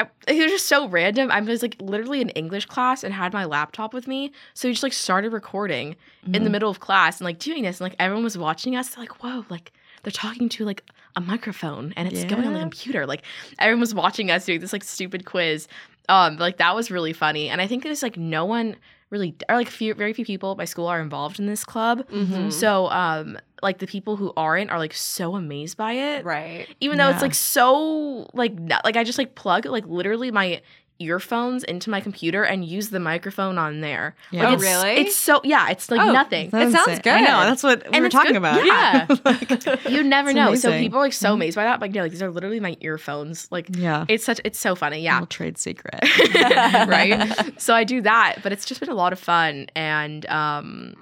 [0.00, 1.30] it was just so random.
[1.30, 4.72] I was like literally in English class and had my laptop with me, so we
[4.72, 5.96] just like started recording
[6.32, 6.52] in the Mhm.
[6.52, 8.96] middle of class and like doing this, and like everyone was watching us.
[8.96, 9.72] Like, "Whoa!" Like
[10.02, 10.84] they're talking to like
[11.16, 13.06] a microphone and it's going on the computer.
[13.06, 13.22] Like
[13.58, 15.66] everyone was watching us doing this like stupid quiz.
[16.08, 18.76] Um, like that was really funny, and I think there's like no one
[19.10, 22.06] really or like few very few people at my school are involved in this club.
[22.08, 22.50] Mm-hmm.
[22.50, 26.66] So um, like the people who aren't are like so amazed by it Right.
[26.80, 30.60] even though it's like so like not, like I just like plug like literally my
[31.00, 34.16] earphones into my computer and use the microphone on there.
[34.32, 34.40] Yeah.
[34.40, 34.90] Like, Oh, it's, really?
[34.96, 36.50] It's so yeah, it's like Oh, nothing.
[36.50, 37.12] That's It sounds good.
[37.12, 37.40] I know.
[37.48, 38.66] That's what we And were talking good- about.
[38.66, 39.06] yeah.
[39.24, 40.54] Like, You never It's know.
[40.56, 41.34] So people are like so Mhm.
[41.34, 41.80] amazed by that.
[41.80, 43.46] Like no, like these are literally my earphones.
[43.52, 44.06] Like yeah.
[44.08, 44.98] it's such it's so funny.
[45.00, 45.14] Yeah.
[45.14, 46.00] Little trade secret.
[46.88, 47.60] right.
[47.60, 50.94] So I do that, but it's just been a lot of fun and um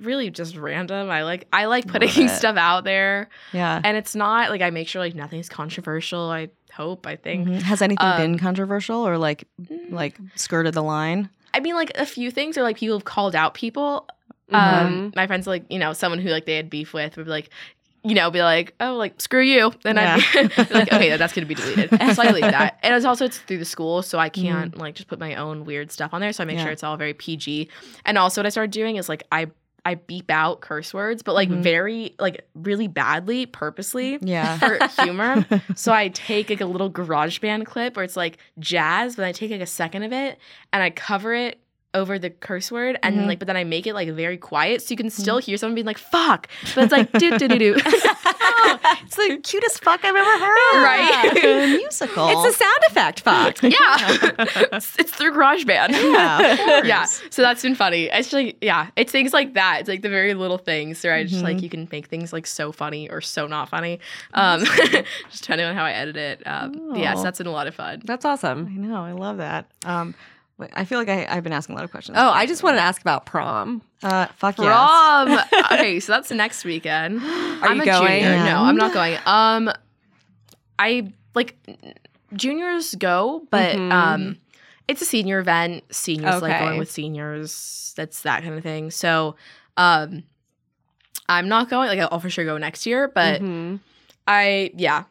[0.00, 1.10] really just random.
[1.10, 3.28] I like I like putting stuff out there.
[3.52, 3.80] Yeah.
[3.82, 6.30] And it's not like I make sure like nothing's controversial.
[6.30, 7.48] I hope, I think.
[7.48, 7.62] Mhm.
[7.62, 9.46] Has anything Um, been controversial or like
[9.90, 11.28] like skirted the line?
[11.54, 14.08] I mean, like a few things are like people have called out people.
[14.50, 14.86] Mm-hmm.
[14.86, 17.30] Um, my friends, like you know, someone who like they had beef with would be
[17.30, 17.50] like,
[18.04, 19.72] you know, be like, oh, like screw you.
[19.82, 21.90] Then I'd be, be like, okay, that's gonna be deleted.
[21.90, 22.78] so I delete that.
[22.82, 25.64] And it's also it's through the school, so I can't like just put my own
[25.64, 26.32] weird stuff on there.
[26.32, 26.64] So I make Yeah.
[26.64, 27.68] sure it's all very PG.
[28.04, 29.46] And also, what I started doing is like I
[29.84, 31.62] I beep out curse words, but like Mhm.
[31.62, 34.18] very like really badly, purposely.
[34.20, 34.58] Yeah.
[34.60, 39.24] For humor, so I take like a little GarageBand clip where it's like jazz, but
[39.24, 40.38] I take like a second of it
[40.72, 41.58] and I cover it
[41.94, 44.90] over the curse word and like but then I make it like very quiet so
[44.92, 47.74] you can still hear someone being like fuck but it's like do do do do
[47.76, 50.82] It's the cutest fuck I've ever heard.
[50.84, 51.32] Right?
[51.44, 52.28] A musical.
[52.46, 53.62] It's a sound effect, fuck.
[53.62, 53.72] yeah
[54.72, 56.82] it's, it's through GarageBand yeah.
[56.84, 60.08] yeah so that's been funny it's like yeah it's things like that it's like the
[60.08, 61.44] very little things where I just Mm-hmm.
[61.44, 64.00] like you can make things like so funny or so not funny
[64.34, 64.64] um
[65.30, 67.22] just depending on how I edit it um yes Oh.
[67.22, 68.66] that's been a lot of fun That's awesome.
[68.70, 69.02] I know.
[69.04, 69.66] I love that.
[69.84, 70.14] Um,
[70.58, 72.16] wait, I feel like I, I've been asking a lot of questions.
[72.20, 73.82] Oh, I just wanted to ask about prom.
[74.02, 74.66] uh, fuck yes.
[74.66, 75.38] Prom.
[75.72, 77.20] okay, so that's the next weekend.
[77.22, 78.22] Are I'm you a going?
[78.22, 78.44] Junior.
[78.44, 79.18] No, I'm not going.
[79.26, 79.70] Um,
[80.78, 81.56] I like
[82.34, 83.92] juniors go, but Mhm.
[83.92, 84.38] um,
[84.88, 85.84] it's a senior event.
[85.94, 86.64] Seniors like Okay.
[86.64, 87.92] going with seniors.
[87.96, 88.90] That's that kind of thing.
[88.90, 89.36] So,
[89.76, 90.24] um,
[91.28, 91.88] I'm not going.
[91.88, 93.80] Like I'll for sure go next year, but Mhm.
[94.26, 95.04] I yeah,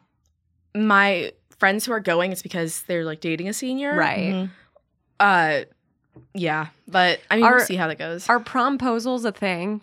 [0.74, 4.34] my friends who are going, it's because they're like dating a senior, right.
[4.34, 4.50] Mhm.
[5.22, 5.64] Uh,
[6.34, 8.28] yeah, but I mean, we'll see how that goes.
[8.28, 9.80] Are promposals a thing?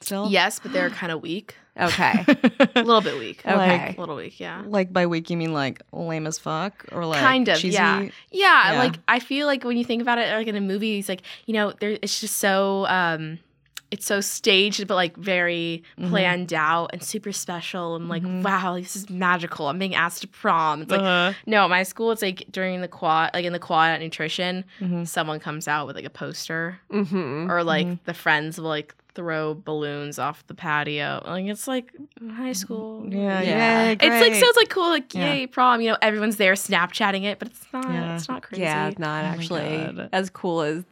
[0.00, 0.28] Still?
[0.30, 1.56] yes, but they're kind of weak.
[1.80, 2.24] Okay.
[2.74, 3.40] A little bit weak.
[3.46, 3.94] Okay.
[3.96, 4.62] A little weak, yeah.
[4.66, 7.74] Like by weak, you mean like lame as fuck, or like Kind of, cheesy?
[7.74, 8.00] yeah.
[8.30, 8.72] yeah.
[8.72, 8.78] Yeah.
[8.78, 11.22] like I feel like when you think about it, like in a movie, it's like
[11.46, 13.38] you know, there it's just so um,
[13.90, 16.10] it's so staged, but like very Mhm.
[16.10, 17.96] planned out and super special.
[17.96, 18.42] and like, Mhm.
[18.42, 19.68] wow, this is magical.
[19.68, 20.82] I'm being asked to prom.
[20.82, 23.90] It's like Uh, no, my school, it's like during the quad, like in the quad
[23.92, 25.06] at nutrition, mhm.
[25.08, 27.98] someone comes out with like a poster, hmm or like Mhm.
[28.04, 31.22] the friends will like throw balloons off the patio.
[31.26, 31.90] Like it's like
[32.36, 33.04] high school.
[33.08, 33.42] Yeah, Yeah.
[33.42, 33.90] yeah.
[33.92, 35.32] It's like so it's like cool, like Yeah.
[35.32, 35.80] yay prom.
[35.80, 37.88] You know, everyone's there Snapchatting it, but it's not.
[37.90, 38.14] Yeah.
[38.16, 38.62] It's not crazy.
[38.62, 40.84] Yeah, not Oh actually as cool as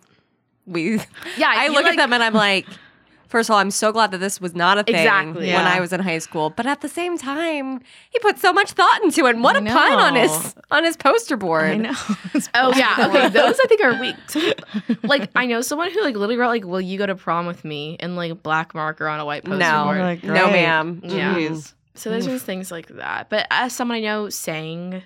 [0.67, 0.95] we.
[1.37, 1.53] yeah.
[1.55, 2.67] I look like- at them and I'm like,
[3.29, 5.41] first of all, I'm so glad that this was not a thing Exactly.
[5.47, 5.73] when Yeah.
[5.75, 6.51] I was in high school.
[6.51, 9.35] But at the same time, he put so much thought into it.
[9.35, 11.65] And what I a pun on his on his poster board.
[11.71, 11.95] I know.
[12.55, 13.29] Oh yeah, okay.
[13.31, 14.17] Those I think are weak.
[15.03, 17.65] Like I know someone who like literally wrote like, "Will you go to prom with
[17.65, 19.85] me?" and like black marker on a white poster No.
[19.85, 19.99] board.
[19.99, 20.53] Like, No, great.
[20.53, 21.01] ma'am.
[21.05, 21.35] Yeah.
[21.35, 21.75] Jeez.
[21.95, 23.31] So there's just things like that.
[23.31, 25.03] But as someone I know sang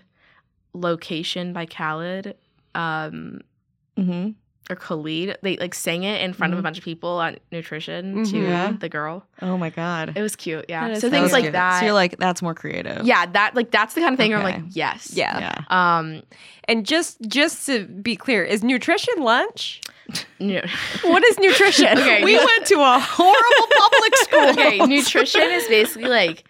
[0.72, 2.34] "Location" by Khaled,
[2.74, 3.40] um,
[3.98, 4.30] Mm-hmm.
[4.70, 6.64] Or Khalid, they like sang it in front of a Mhm.
[6.64, 8.30] bunch of people at nutrition Mhm.
[8.30, 8.72] to Yeah.
[8.78, 9.26] the girl.
[9.42, 10.12] Oh my god.
[10.16, 10.66] It was cute.
[10.68, 10.94] Yeah.
[10.94, 11.52] So so things was like cute.
[11.54, 11.80] that.
[11.80, 13.04] So you're like, that's more creative.
[13.04, 15.12] yeah, that like that's the kind of thing where I'm like, yes.
[15.14, 15.38] Yeah.
[15.40, 15.64] Yeah.
[15.98, 16.22] Um.
[16.68, 19.80] And just just to be clear, is nutrition lunch?
[20.38, 20.60] No.
[21.02, 21.86] What is nutrition?
[21.98, 24.48] Okay, We went to a horrible public school.
[24.50, 26.44] okay, nutrition is basically like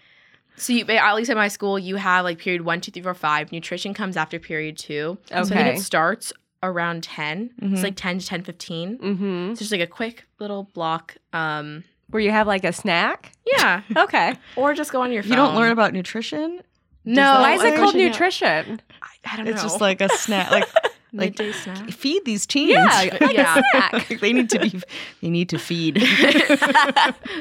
[0.57, 3.15] so you at least at my school you have like period one, two, three, four,
[3.15, 3.51] five.
[3.51, 5.17] Nutrition comes after period two.
[5.25, 6.31] So I think it starts
[6.63, 7.73] around 10 Mhm.
[7.73, 8.97] It's like ten to ten fifteen.
[8.97, 9.53] Mm-hmm.
[9.53, 11.15] So just like a quick little block.
[11.33, 13.31] Um, Where you have like a snack?
[13.57, 14.35] yeah, Okay.
[14.55, 15.29] or just go on your phone.
[15.31, 16.61] You don't learn about nutrition?
[17.03, 18.05] No, that Why is it called no.
[18.07, 18.81] nutrition?
[19.01, 19.63] I, I don't It's know.
[19.65, 20.51] It's just like a snack.
[20.51, 20.65] Like,
[21.13, 21.89] like midday snack.
[21.91, 22.71] feed these teens.
[22.71, 22.85] Yeah,
[23.21, 23.59] like Yeah.
[23.59, 23.63] a
[23.99, 24.07] snack.
[24.21, 24.81] they need to be.
[25.21, 25.95] They need to feed.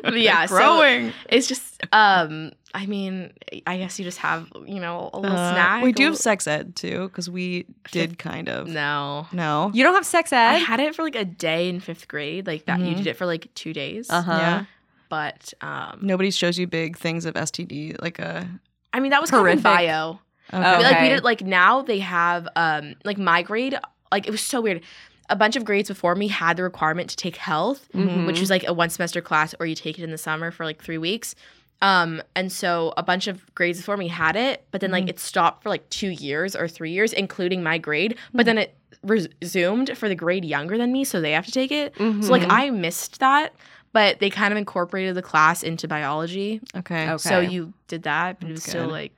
[0.02, 1.12] But yeah, so growing.
[1.28, 2.52] it's just um.
[2.72, 3.32] I mean,
[3.66, 5.82] I guess you just have you know a little Uh, snack.
[5.82, 8.68] we do have sex ed too, because we did kind of.
[8.68, 9.26] No.
[9.32, 9.72] No.
[9.74, 10.36] You don't have sex ed.
[10.38, 12.78] I had it for like a day in fifth grade, like that.
[12.78, 12.98] You Mhm.
[12.98, 14.08] did it for like two days.
[14.08, 14.32] Uh-huh.
[14.32, 14.64] Yeah.
[15.08, 18.48] But um, Nobody shows you big things of STD, like a.
[18.92, 19.86] I mean that was kind of in Horrific.
[19.88, 20.20] bio.
[20.52, 20.82] Okay.
[20.82, 23.78] Like we did like now they have um like my grade
[24.12, 24.82] like it was so weird.
[25.28, 28.26] A bunch of grades before me had the requirement to take health, Mhm.
[28.26, 30.64] which was like a one semester class, or you take it in the summer for
[30.64, 31.36] like three weeks.
[31.82, 35.18] Um, and so a bunch of grades before me had it, but then like it
[35.20, 38.16] stopped for like two years or three years, including my grade.
[38.34, 41.72] But then it resumed for the grade younger than me, so they have to take
[41.72, 41.94] it.
[41.94, 42.24] Mhm.
[42.24, 43.54] So like I missed that,
[43.92, 46.60] but they kind of incorporated the class into biology.
[46.76, 47.08] Okay.
[47.08, 47.16] Okay.
[47.18, 49.16] So you did that, but it was That's still like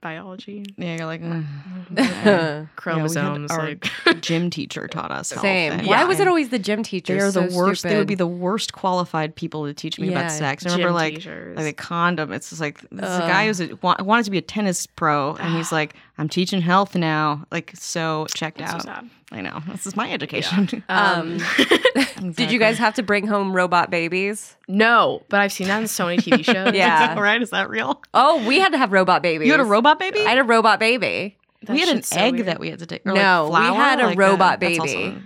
[0.00, 2.68] biology, Yeah, you're like mm.
[2.76, 3.50] chromosomes.
[3.50, 3.86] our like
[4.20, 5.30] gym teacher taught us.
[5.30, 5.72] health Same.
[5.72, 6.04] and- Why Yeah.
[6.04, 7.14] was it always the gym teacher?
[7.14, 7.36] They teachers?
[7.36, 7.82] are the So worst.
[7.82, 10.64] They would be the worst qualified people to teach me Yeah, about sex.
[10.64, 11.56] I remember gym like teachers.
[11.56, 12.32] like a condom.
[12.32, 13.20] It's just like this Ugh.
[13.28, 16.94] guy who's a, wanted to be a tennis pro, and he's like, "I'm teaching health
[16.94, 18.82] now." Like so checked It's so out.
[18.82, 19.10] sad.
[19.32, 20.84] I know this is my education.
[20.88, 21.38] Um,
[22.34, 24.56] Did you guys have to bring home robot babies?
[24.68, 26.74] no, but I've seen that in so many TV shows.
[26.74, 27.14] Yeah.
[27.16, 28.00] All right, is that real?
[28.14, 29.46] Oh, we had to have robot babies.
[29.46, 30.20] You had a robot baby.
[30.20, 31.36] I had a robot baby.
[31.62, 32.46] That we had an so egg weird.
[32.46, 33.04] that we had to take.
[33.04, 35.04] No, like we had a like robot that's baby.
[35.06, 35.22] also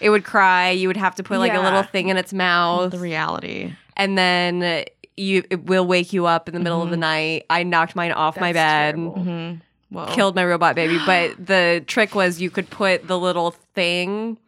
[0.00, 0.70] It would cry.
[0.70, 3.72] You would have to put like a little thing in its mouth, the reality.
[3.96, 4.84] and then
[5.16, 7.46] you it will wake you up in the middle of the night.
[7.50, 8.94] I knocked mine off my bed.
[8.94, 9.14] terrible.
[9.16, 9.54] Mm-hmm.
[9.90, 10.06] Whoa.
[10.06, 10.98] killed my robot baby.
[11.06, 14.38] But the trick was you could put the little thing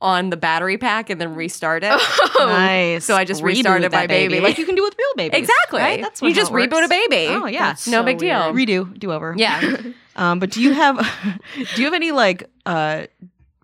[0.00, 2.00] on the battery pack and then restart it.
[2.42, 3.04] Nice.
[3.04, 4.40] So I just Reboot restarted my baby.
[4.40, 5.38] like you can do with real babies.
[5.38, 5.78] exactly.
[5.80, 6.00] Right?
[6.02, 7.26] That's you what- just how it reboot a baby.
[7.28, 7.68] Oh yeah.
[7.68, 8.52] That's no so big deal.
[8.52, 8.68] weird.
[8.68, 8.98] Redo.
[8.98, 9.34] Do over.
[9.36, 9.76] Yeah.
[10.14, 10.98] Um, but do you have
[11.74, 13.06] do you have any like uh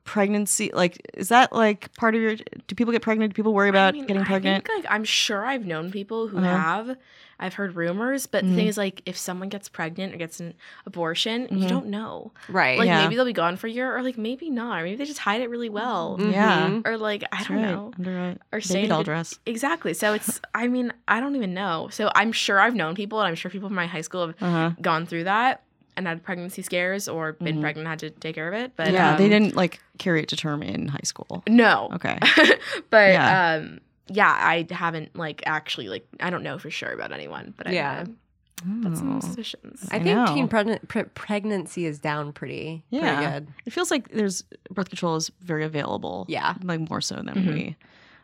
[0.04, 3.32] pregnancy like is that like part of your do people get pregnant?
[3.32, 4.66] Do people worry about I mean, getting I pregnant?
[4.66, 6.46] think, like I'm sure I've known people who Uh-huh.
[6.46, 6.96] have.
[7.40, 8.54] I've heard rumors, but the Mhm.
[8.56, 10.54] thing is, like, if someone gets pregnant or gets an
[10.86, 11.60] abortion, Mhm.
[11.62, 12.32] you don't know.
[12.48, 12.78] Right.
[12.78, 13.02] Like, Yeah.
[13.02, 14.80] maybe they'll be gone for a year, or like maybe not.
[14.80, 16.68] Or maybe they just hide it really well, Yeah.
[16.68, 16.86] Mhm.
[16.86, 19.38] or like I That's don't right, know, Under a or baby saying doll dress.
[19.46, 19.94] exactly.
[19.94, 21.88] So it's, I mean, I don't even know.
[21.92, 24.36] So I'm sure I've known people, and I'm sure people from my high school have
[24.42, 24.70] Uh-huh.
[24.82, 25.62] gone through that
[25.96, 27.60] and had pregnancy scares or been Mhm.
[27.60, 28.72] pregnant and had to take care of it.
[28.76, 31.42] But yeah, they um, didn't like carry it to term in high school.
[31.48, 31.88] No.
[31.94, 32.18] Okay.
[32.90, 33.54] but Yeah.
[33.60, 33.80] um
[34.10, 37.72] yeah, I haven't like actually like I don't know for sure about anyone, but I
[37.72, 37.94] Yeah.
[37.98, 39.20] have got some Oh.
[39.20, 39.86] suspicions.
[39.90, 40.26] I I think know.
[40.34, 43.16] teen pregn- pre- pregnancy is down pretty, Yeah.
[43.16, 43.48] pretty good.
[43.66, 46.26] It feels like there's birth control is very available.
[46.28, 46.54] Yeah.
[46.62, 47.54] Like more so than Mhm.
[47.54, 47.76] we.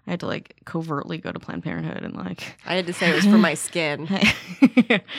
[0.07, 3.11] I had to like covertly go to Planned Parenthood and like I had to say
[3.11, 4.07] it was for my skin.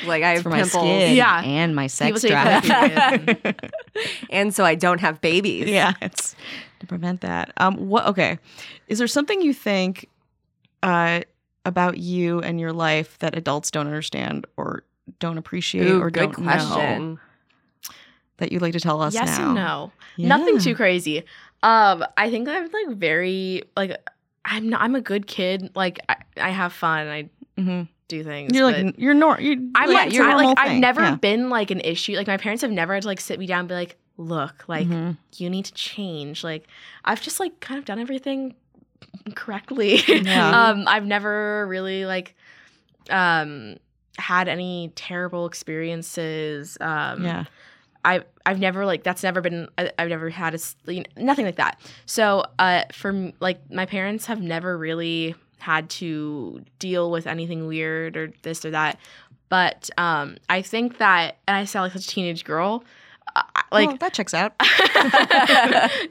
[0.06, 1.42] Like I It's have for my pimples, skin Yeah.
[1.44, 2.64] and my sex drive.
[2.64, 3.72] period.
[4.30, 5.68] and so I don't have babies.
[5.70, 6.36] yeah, it's
[6.82, 7.52] to prevent that.
[7.58, 8.06] Um, what?
[8.08, 8.38] Okay,
[8.88, 10.08] is there something you think
[10.84, 11.22] uh,
[11.66, 14.84] about you and your life that adults don't understand or
[15.20, 17.20] don't appreciate Ooh, or good don't know
[18.38, 19.46] that you'd like to tell us yes now?
[19.46, 19.92] and no.
[20.18, 20.30] Yeah.
[20.30, 21.24] Nothing too crazy.
[21.64, 23.98] Um I think I'm like very like
[24.44, 25.72] I'm not I'm a good kid.
[25.76, 27.08] Like I, I have fun.
[27.08, 27.88] I Mhm.
[28.08, 28.54] do things.
[28.56, 29.72] You're like you're nor you.
[29.76, 31.16] I'm like, you're I, normal like I've never Yeah.
[31.16, 32.16] been like an issue.
[32.16, 34.66] Like my parents have never had to like sit me down and be like, look,
[34.68, 35.18] like Mhm.
[35.38, 36.44] you need to change.
[36.44, 36.68] Like
[37.06, 38.56] I've just like kind of done everything
[39.36, 40.02] correctly.
[40.08, 40.70] Yeah.
[40.70, 42.36] um, I've never really like
[43.10, 43.78] um
[44.18, 46.78] had any terrible experiences.
[46.80, 47.46] Um, yeah.
[48.04, 50.60] I I've never like that's never been I, I've never had a
[50.92, 51.80] you know, nothing like that.
[52.06, 58.16] So uh, for like my parents have never really had to deal with anything weird
[58.16, 59.00] or this or that.
[59.50, 62.84] But um, I think that and I sound like such a teenage girl.
[63.36, 64.54] I- like Well, that checks out.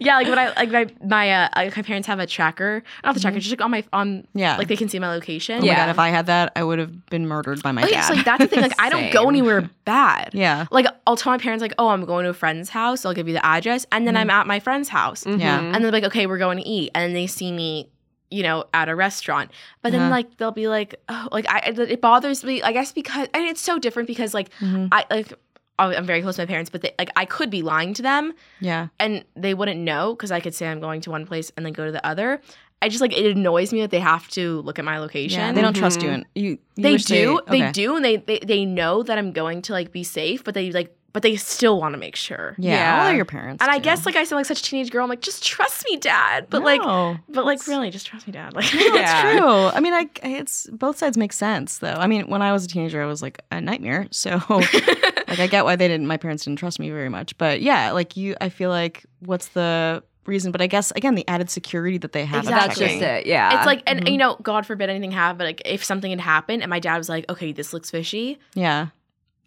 [0.01, 3.15] yeah, like when I like my my uh, like my parents have a tracker, not
[3.15, 4.39] the tracker, just like on my on Mm-hmm.
[4.39, 4.57] Yeah.
[4.57, 5.57] like they can see my location.
[5.59, 5.77] Oh my Yeah.
[5.77, 8.03] god, if I had that, I would have been murdered by my Okay, dad.
[8.09, 8.61] so like that's the thing.
[8.61, 10.31] Like I don't go anywhere bad.
[10.35, 10.67] yeah.
[10.71, 13.05] Like I'll tell my parents like, oh, I'm going to a friend's house.
[13.05, 15.61] I'll give you the address, and then I'm at my friend's house, Yeah.
[15.61, 15.75] Mhm.
[15.75, 17.89] and they're like, okay, we're going to eat, and then they see me,
[18.31, 19.51] you know, at a restaurant.
[19.83, 20.11] But then Uh-huh.
[20.11, 22.63] like they'll be like, oh, like I it bothers me.
[22.63, 24.89] I guess because and it's so different because like Mhm.
[24.93, 25.33] I like
[25.79, 28.33] I'm very close to my parents, but they, like I could be lying to them,
[28.61, 28.89] Yeah.
[29.01, 31.73] and they wouldn't know because I could say I'm going to one place and then
[31.73, 32.41] go to the other.
[32.83, 35.41] I just like it annoys me that they have to look at my location.
[35.41, 35.53] Yeah.
[35.53, 36.15] They don't trust you, Mhm.
[36.15, 36.51] and you.
[36.51, 37.41] you They do.
[37.49, 37.73] They, okay.
[37.73, 40.71] do, and they, they they know that I'm going to like be safe, but they
[40.71, 42.55] like but they still want to make sure.
[42.59, 42.73] Yeah.
[42.75, 43.03] Yeah.
[43.05, 43.63] All of your parents.
[43.63, 45.05] And I guess like I sound like such a teenage girl.
[45.05, 46.49] I'm like, just trust me, dad.
[46.51, 47.17] But like, No.
[47.31, 48.53] but like, really, just trust me, dad.
[48.55, 49.31] Like, No, Yeah.
[49.31, 49.49] it's true.
[49.49, 51.95] I mean, I it's both sides make sense though.
[51.95, 54.07] I mean, when I was a teenager, I was like a nightmare.
[54.13, 56.07] So, like, I get why they didn't.
[56.07, 57.39] My parents didn't trust me very much.
[57.39, 60.51] But yeah, like you, I feel like what's the reason?
[60.53, 62.41] But I guess again, the added security that they have.
[62.45, 62.87] of That's Exactly.
[62.99, 63.27] just it.
[63.27, 63.57] Yeah.
[63.57, 64.11] it's like, and Mhm.
[64.13, 65.39] you know, God forbid anything happened.
[65.39, 68.39] But like, if something had happened, and my dad was like, okay, this looks fishy.
[68.55, 68.89] Yeah.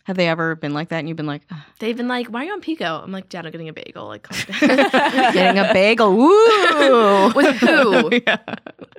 [0.07, 0.99] Have they ever been like that?
[0.99, 3.01] And you've been like, "Ugh, They've been like, why are you on Pico?
[3.03, 4.07] I'm like, dad, I'm getting a bagel.
[4.07, 4.25] Like,
[4.61, 6.15] getting a bagel.
[6.15, 7.33] Woo!
[7.35, 8.09] With who?
[8.25, 8.37] yeah.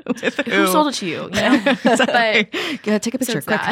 [0.06, 1.22] With who sold it to you?
[1.24, 1.62] You know.
[1.84, 3.62] Gotta take a picture it's quick.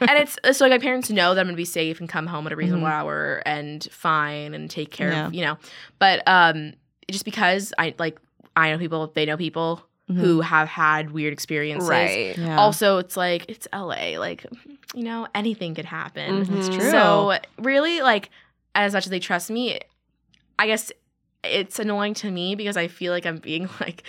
[0.00, 2.46] and it's so like my parents know that I'm gonna be safe and come home
[2.46, 2.90] at a reasonable Mhm.
[2.92, 5.26] hour and fine and take care Yeah.
[5.28, 5.58] of you know.
[5.98, 6.74] But um,
[7.10, 8.18] just because I like
[8.56, 10.18] I know people, they know people Mhm.
[10.18, 11.88] who have had weird experiences.
[11.88, 12.38] right.
[12.38, 12.58] Yeah.
[12.58, 14.46] Also, it's like it's LA, like
[14.94, 16.44] you know anything could happen.
[16.44, 16.78] That's Mhm.
[16.78, 16.90] true.
[16.90, 18.30] So really, like
[18.74, 19.80] as much as they trust me,
[20.58, 20.92] I guess
[21.42, 24.02] it's annoying to me because I feel like I'm being like.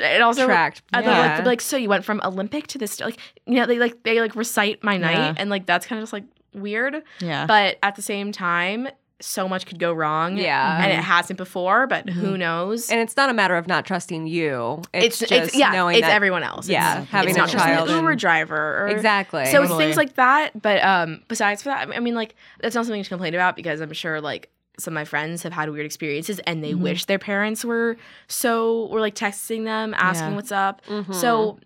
[0.00, 0.80] It also Tracked.
[0.94, 1.36] and they're Yeah.
[1.36, 4.18] like, like, so you went from Olympic to this, like, you know, they like they
[4.18, 5.34] like recite my night, Yeah.
[5.36, 6.24] and like that's kind of just like
[6.54, 7.02] weird.
[7.20, 7.44] yeah.
[7.44, 8.88] But at the same time,
[9.20, 10.36] so much could go wrong.
[10.36, 10.82] Yeah.
[10.82, 12.38] and it hasn't before, but who Mhm.
[12.38, 12.88] knows?
[12.90, 14.80] And it's not a matter of not trusting you.
[14.92, 16.68] it's It's, it's, just yeah, knowing it's that everyone else.
[16.68, 18.84] Yeah, it's, having it's a not just child an Uber and- driver.
[18.84, 19.46] Or, exactly.
[19.46, 20.60] So it's things like that.
[20.62, 23.80] But um, besides for that, I mean, like that's not something to complain about because
[23.80, 26.78] I'm sure like some of my friends have had weird experiences and they Mhm.
[26.82, 27.96] wish their parents were
[28.28, 30.36] so were like texting them asking Yeah.
[30.36, 30.82] what's up.
[30.86, 31.12] Mhm.
[31.12, 31.58] So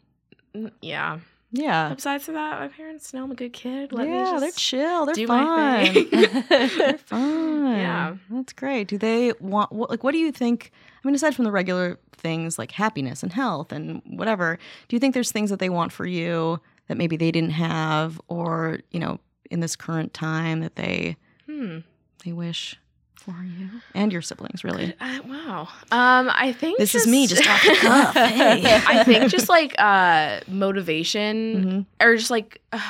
[0.56, 1.18] mm, yeah.
[1.52, 1.90] Yeah.
[1.90, 3.92] But besides that, my parents know I'm a good kid.
[3.92, 5.06] Let me yeah, they're chill.
[5.06, 6.08] They're fun.
[6.48, 7.76] they're fun.
[7.76, 8.16] Yeah.
[8.30, 8.88] that's great.
[8.88, 10.02] Do they want what, like?
[10.02, 10.72] What do you think?
[11.04, 15.00] I mean, aside from the regular things like happiness and health and whatever, do you
[15.00, 18.98] think there's things that they want for you that maybe they didn't have, or you
[18.98, 21.78] know, in this current time that they hmm.
[22.24, 22.78] they wish
[23.24, 24.64] for you and your siblings?
[24.64, 25.68] Really, Uh, wow.
[25.90, 28.14] Um, I think this is me just off the cuff.
[28.14, 32.04] Hey, I think just like uh motivation Mhm.
[32.04, 32.80] or just like uh,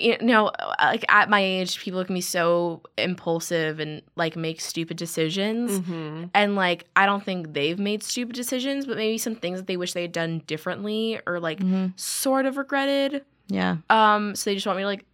[0.00, 4.96] you know, like at my age, people can be so impulsive and like make stupid
[4.96, 5.78] decisions.
[5.78, 9.66] hmm And like, I don't think they've made stupid decisions, but maybe some things that
[9.66, 11.98] they wish they had done differently or like Mhm.
[11.98, 13.24] sort of regretted.
[13.48, 13.78] Yeah.
[13.90, 15.04] Um, so they just want me to like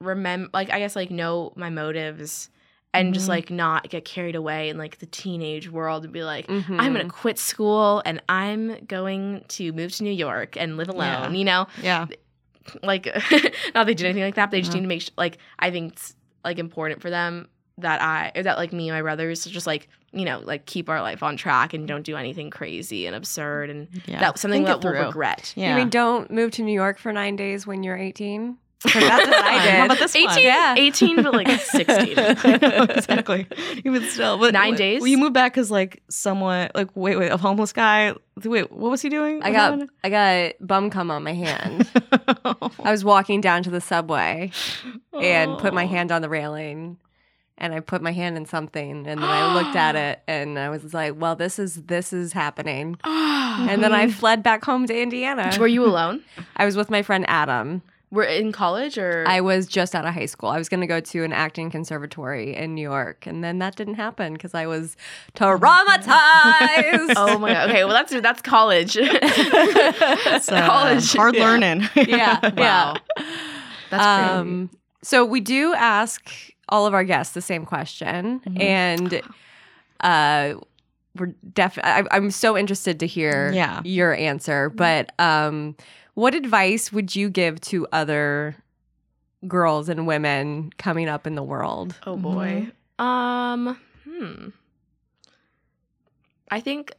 [0.00, 2.48] remember, like I guess like know my motives
[2.92, 3.30] and just Mhm.
[3.30, 6.80] like not get carried away in like the teenage world and be like, Mm-hmm.
[6.80, 11.32] I'm gonna quit school and I'm going to move to New York and live alone.
[11.32, 11.38] Yeah.
[11.38, 12.06] You know, Yeah.
[12.82, 13.06] like
[13.74, 14.46] not they did anything like that.
[14.46, 14.76] But they just No.
[14.78, 16.14] need to make sh- like I think it's
[16.44, 19.88] like important for them that I or that like me and my brothers just like
[20.12, 23.70] you know like keep our life on track and don't do anything crazy and absurd
[23.70, 24.18] and Yeah.
[24.20, 25.52] that's something Think that we'll regret.
[25.56, 25.70] Yeah.
[25.70, 28.58] You mean don't move to New York for nine days when you're 18?
[28.82, 29.74] That's what I did.
[29.74, 30.30] How about this one?
[30.30, 30.74] 18, Yeah.
[30.76, 32.14] 18 but like 16.
[32.18, 33.46] I know, exactly.
[33.84, 35.00] Even still, but Nine days?
[35.00, 38.14] Well, you moved back because like someone, like wait, wait, a homeless guy.
[38.42, 39.42] Wait, what was he doing?
[39.42, 41.88] I got I got bum cum on my hand.
[42.82, 44.50] I was walking down to the subway
[45.12, 45.88] and put my Oh.
[45.88, 46.96] hand on the railing
[47.58, 50.70] and I put my hand in something and then I looked at it and I
[50.70, 52.96] was like, well, this is this is happening.
[53.50, 55.54] And then I fled back home to Indiana.
[55.58, 56.22] Were you alone?
[56.56, 57.82] I was with my friend Adam.
[58.12, 60.48] Were in college or I was just out of high school.
[60.48, 63.76] I was going to go to an acting conservatory in New York, and then that
[63.76, 64.96] didn't happen because I was
[65.34, 67.12] traumatized.
[67.16, 67.70] Oh my god.
[67.70, 68.96] Okay, well that's that's college.
[69.00, 71.12] It's, uh, college.
[71.12, 71.44] hard Yeah.
[71.44, 71.88] learning.
[71.94, 72.50] yeah, Wow.
[72.56, 72.94] yeah.
[73.90, 74.38] That's crazy.
[74.40, 74.70] Um,
[75.02, 76.28] so we do ask
[76.68, 78.60] all of our guests the same question, Mhm.
[78.60, 79.22] and
[80.00, 80.54] uh,
[81.16, 82.08] we're definitely.
[82.10, 83.80] I'm so interested to hear Yeah.
[83.84, 84.68] your answer.
[84.70, 85.76] But um,
[86.20, 88.56] what advice would you give to other
[89.48, 91.94] girls and women coming up in the world?
[92.06, 92.68] Oh boy.
[92.98, 94.48] Um, hmm.
[96.50, 96.92] I think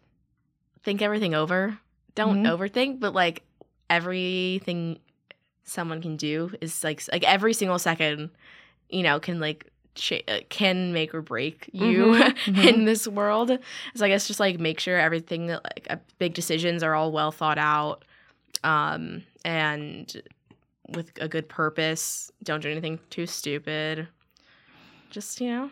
[0.83, 1.77] think everything over.
[2.15, 2.49] Don't Mhm.
[2.57, 3.43] overthink, but like
[3.89, 4.97] everything
[5.63, 8.31] someone can do is like like every single second,
[8.89, 12.67] you know, can like ch- uh, can make or break you Mhm, mhm.
[12.67, 13.57] in this world.
[13.95, 17.11] So I guess just like make sure everything that like uh, big decisions are all
[17.11, 18.03] well thought out,
[18.63, 20.21] um, and
[20.89, 22.31] with a good purpose.
[22.43, 24.07] Don't do anything too stupid.
[25.09, 25.69] Just you know,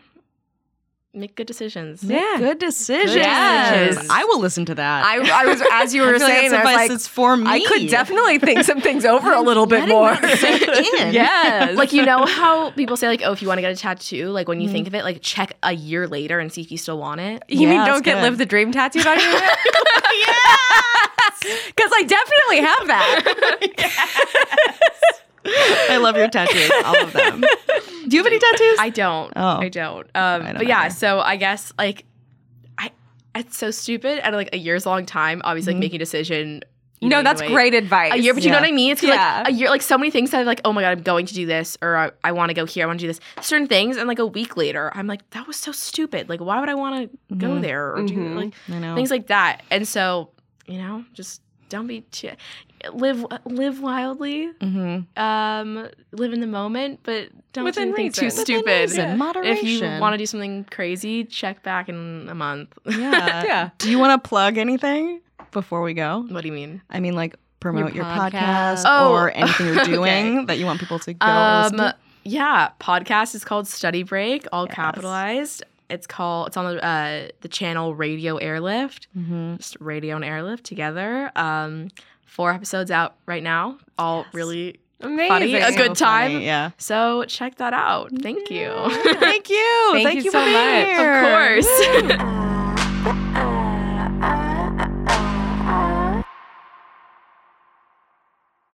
[1.12, 2.02] make good decisions.
[2.04, 2.36] Yeah.
[2.38, 3.16] Good decisions.
[3.16, 4.06] Yes.
[4.10, 5.04] I will listen to that.
[5.04, 7.36] I, I was as you were feel like saying, that's I was like, that's for
[7.36, 7.44] me.
[7.50, 10.14] I could definitely think some things over a little bit more.
[10.14, 10.62] that sink
[11.00, 11.12] in.
[11.14, 11.76] yes.
[11.76, 14.28] like you know how people say like oh if you want to get a tattoo
[14.30, 14.72] like when you Mhm.
[14.72, 17.42] think of it like check a year later and see if you still want it
[17.48, 18.22] You mean don't get good.
[18.22, 19.40] live the dream tattooed on you?
[21.40, 24.20] Because I definitely have that.
[25.90, 27.40] I love your tattoos, all of them.
[27.40, 28.76] Do you have any tattoos?
[28.78, 29.58] i don't Oh.
[29.58, 30.94] i don't um I don't but yeah either.
[30.94, 32.04] so i guess like
[32.78, 32.90] i
[33.34, 36.62] it's so stupid at like a year's long time obviously like making a decision
[37.02, 37.48] no, that's way.
[37.48, 38.12] great advice.
[38.12, 38.92] a year, but you know what I mean?
[38.92, 39.38] It's Yeah.
[39.46, 41.24] like a year, like so many things that I'm like, oh my god, I'm going
[41.24, 43.20] to do this, or I, I want to go here, I want to do this,
[43.40, 46.28] certain things, and like a week later, I'm like, that was so stupid.
[46.28, 47.62] Like, why would I want to go Mhm.
[47.62, 48.34] there or do Mhm.
[48.36, 48.94] like I know.
[48.96, 49.62] things like that?
[49.70, 50.28] And so,
[50.70, 52.30] you know, just don't be too,
[52.92, 55.22] live live wildly, mm-hmm.
[55.22, 58.20] um, live in the moment, but don't Within do anything reason.
[58.20, 58.80] too Within stupid.
[58.90, 59.18] reason.
[59.18, 59.56] Moderation.
[59.56, 59.62] If
[59.94, 62.76] you want to do something crazy, check back in a month.
[62.86, 63.44] yeah.
[63.50, 63.70] Yeah.
[63.78, 65.20] Do you want to plug anything
[65.52, 66.24] before we go?
[66.28, 66.82] what do you mean?
[66.90, 68.30] I mean, like promote your, podcast.
[68.30, 69.12] podcast, Oh.
[69.12, 69.92] or anything you're Okay.
[69.92, 71.94] doing that you want people to go Um, to?
[72.24, 74.74] yeah, podcast is called Study Break, all Yes.
[74.74, 75.62] capitalized.
[75.90, 76.48] It's called.
[76.48, 79.56] It's on the uh, the channel Radio Airlift, Mm-hmm.
[79.56, 81.30] just radio and airlift together.
[81.36, 81.88] Um,
[82.24, 85.28] four episodes out right now, all really Amazing.
[85.28, 86.40] funny, a good time.
[86.40, 86.70] Yeah.
[86.78, 88.10] So check that out.
[88.22, 88.70] Thank you.
[89.18, 89.88] Thank you.
[89.92, 90.86] Thank Thank, you you so much.
[90.86, 91.24] here.
[91.24, 92.30] of course.